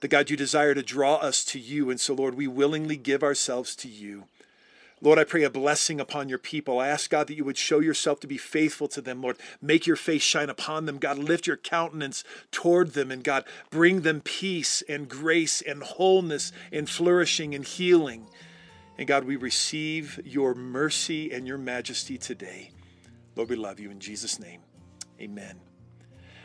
That 0.00 0.08
God, 0.08 0.30
you 0.30 0.36
desire 0.36 0.74
to 0.74 0.82
draw 0.82 1.16
us 1.16 1.44
to 1.46 1.58
you. 1.58 1.90
And 1.90 2.00
so, 2.00 2.14
Lord, 2.14 2.34
we 2.34 2.46
willingly 2.46 2.96
give 2.96 3.22
ourselves 3.22 3.74
to 3.76 3.88
you. 3.88 4.24
Lord, 5.04 5.18
I 5.18 5.24
pray 5.24 5.42
a 5.42 5.50
blessing 5.50 6.00
upon 6.00 6.30
your 6.30 6.38
people. 6.38 6.78
I 6.78 6.88
ask, 6.88 7.10
God, 7.10 7.26
that 7.26 7.36
you 7.36 7.44
would 7.44 7.58
show 7.58 7.78
yourself 7.78 8.20
to 8.20 8.26
be 8.26 8.38
faithful 8.38 8.88
to 8.88 9.02
them, 9.02 9.20
Lord. 9.20 9.36
Make 9.60 9.86
your 9.86 9.96
face 9.96 10.22
shine 10.22 10.48
upon 10.48 10.86
them. 10.86 10.96
God, 10.96 11.18
lift 11.18 11.46
your 11.46 11.58
countenance 11.58 12.24
toward 12.50 12.94
them. 12.94 13.10
And 13.10 13.22
God, 13.22 13.44
bring 13.68 14.00
them 14.00 14.22
peace 14.22 14.82
and 14.88 15.06
grace 15.06 15.60
and 15.60 15.82
wholeness 15.82 16.52
and 16.72 16.88
flourishing 16.88 17.54
and 17.54 17.66
healing. 17.66 18.28
And 18.96 19.06
God, 19.06 19.24
we 19.24 19.36
receive 19.36 20.20
your 20.24 20.54
mercy 20.54 21.30
and 21.30 21.46
your 21.46 21.58
majesty 21.58 22.16
today. 22.16 22.70
Lord, 23.36 23.50
we 23.50 23.56
love 23.56 23.78
you 23.78 23.90
in 23.90 24.00
Jesus' 24.00 24.40
name. 24.40 24.62
Amen. 25.20 25.60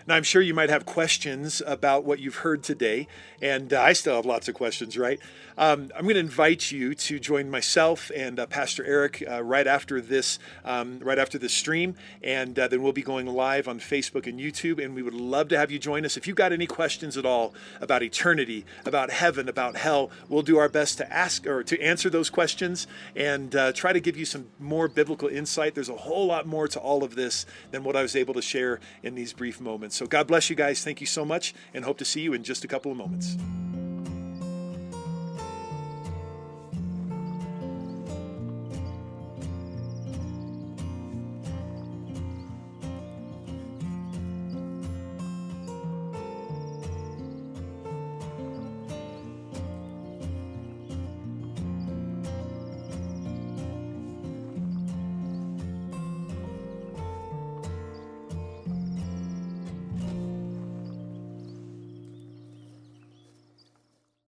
Now, 0.10 0.16
I'm 0.16 0.24
sure 0.24 0.42
you 0.42 0.56
might 0.56 0.72
have 0.72 0.88
questions 0.88 1.62
about 1.68 2.04
what 2.04 2.18
you've 2.18 2.38
heard 2.38 2.64
today, 2.64 3.08
and 3.44 3.72
uh, 3.72 3.80
I 3.80 3.94
still 3.94 4.16
have 4.16 4.26
lots 4.26 4.48
of 4.48 4.56
questions, 4.56 4.98
right? 4.98 5.20
Um, 5.56 5.92
I'm 5.96 6.04
going 6.04 6.16
to 6.16 6.20
invite 6.20 6.72
you 6.72 6.96
to 6.96 7.20
join 7.20 7.52
myself 7.52 8.10
and 8.16 8.40
uh, 8.40 8.48
Pastor 8.48 8.84
Eric 8.84 9.24
uh, 9.30 9.44
right 9.44 9.68
after 9.68 10.02
this, 10.02 10.40
um, 10.66 10.98
right 11.00 11.20
after 11.20 11.38
this 11.38 11.54
stream, 11.54 11.94
and 12.24 12.58
uh, 12.58 12.68
then 12.68 12.82
we'll 12.82 12.92
be 12.92 13.04
going 13.04 13.28
live 13.28 13.68
on 13.68 13.80
Facebook 13.80 14.26
and 14.26 14.40
YouTube. 14.40 14.84
And 14.84 14.96
we 14.96 15.04
would 15.04 15.14
love 15.14 15.50
to 15.50 15.60
have 15.60 15.70
you 15.70 15.78
join 15.78 16.06
us. 16.06 16.18
If 16.18 16.26
you've 16.26 16.36
got 16.36 16.54
any 16.54 16.66
questions 16.66 17.16
at 17.16 17.26
all 17.26 17.54
about 17.80 18.02
eternity, 18.02 18.66
about 18.88 19.12
heaven, 19.12 19.48
about 19.48 19.76
hell, 19.76 20.10
we'll 20.28 20.42
do 20.42 20.58
our 20.58 20.70
best 20.70 20.98
to 21.00 21.14
ask 21.14 21.46
or 21.46 21.62
to 21.66 21.80
answer 21.82 22.10
those 22.10 22.32
questions 22.32 22.88
and 23.16 23.56
uh, 23.56 23.74
try 23.74 23.94
to 23.94 24.00
give 24.00 24.18
you 24.18 24.26
some 24.26 24.48
more 24.58 24.88
biblical 24.88 25.28
insight. 25.28 25.76
There's 25.76 25.90
a 25.90 25.96
whole 25.98 26.26
lot 26.26 26.48
more 26.48 26.68
to 26.70 26.80
all 26.80 27.04
of 27.04 27.14
this 27.14 27.46
than 27.70 27.84
what 27.84 27.96
I 27.96 28.02
was 28.02 28.16
able 28.16 28.34
to 28.34 28.42
share 28.42 28.80
in 29.04 29.14
these 29.14 29.34
brief 29.34 29.62
moments. 29.62 29.99
So 30.00 30.08
God 30.08 30.28
bless 30.28 30.50
you 30.50 30.56
guys. 30.56 30.82
Thank 30.82 31.02
you 31.02 31.08
so 31.08 31.26
much, 31.26 31.54
and 31.74 31.84
hope 31.84 31.98
to 31.98 32.06
see 32.06 32.22
you 32.22 32.32
in 32.32 32.42
just 32.42 32.64
a 32.64 32.70
couple 32.70 32.90
of 32.90 32.98
moments. 32.98 33.36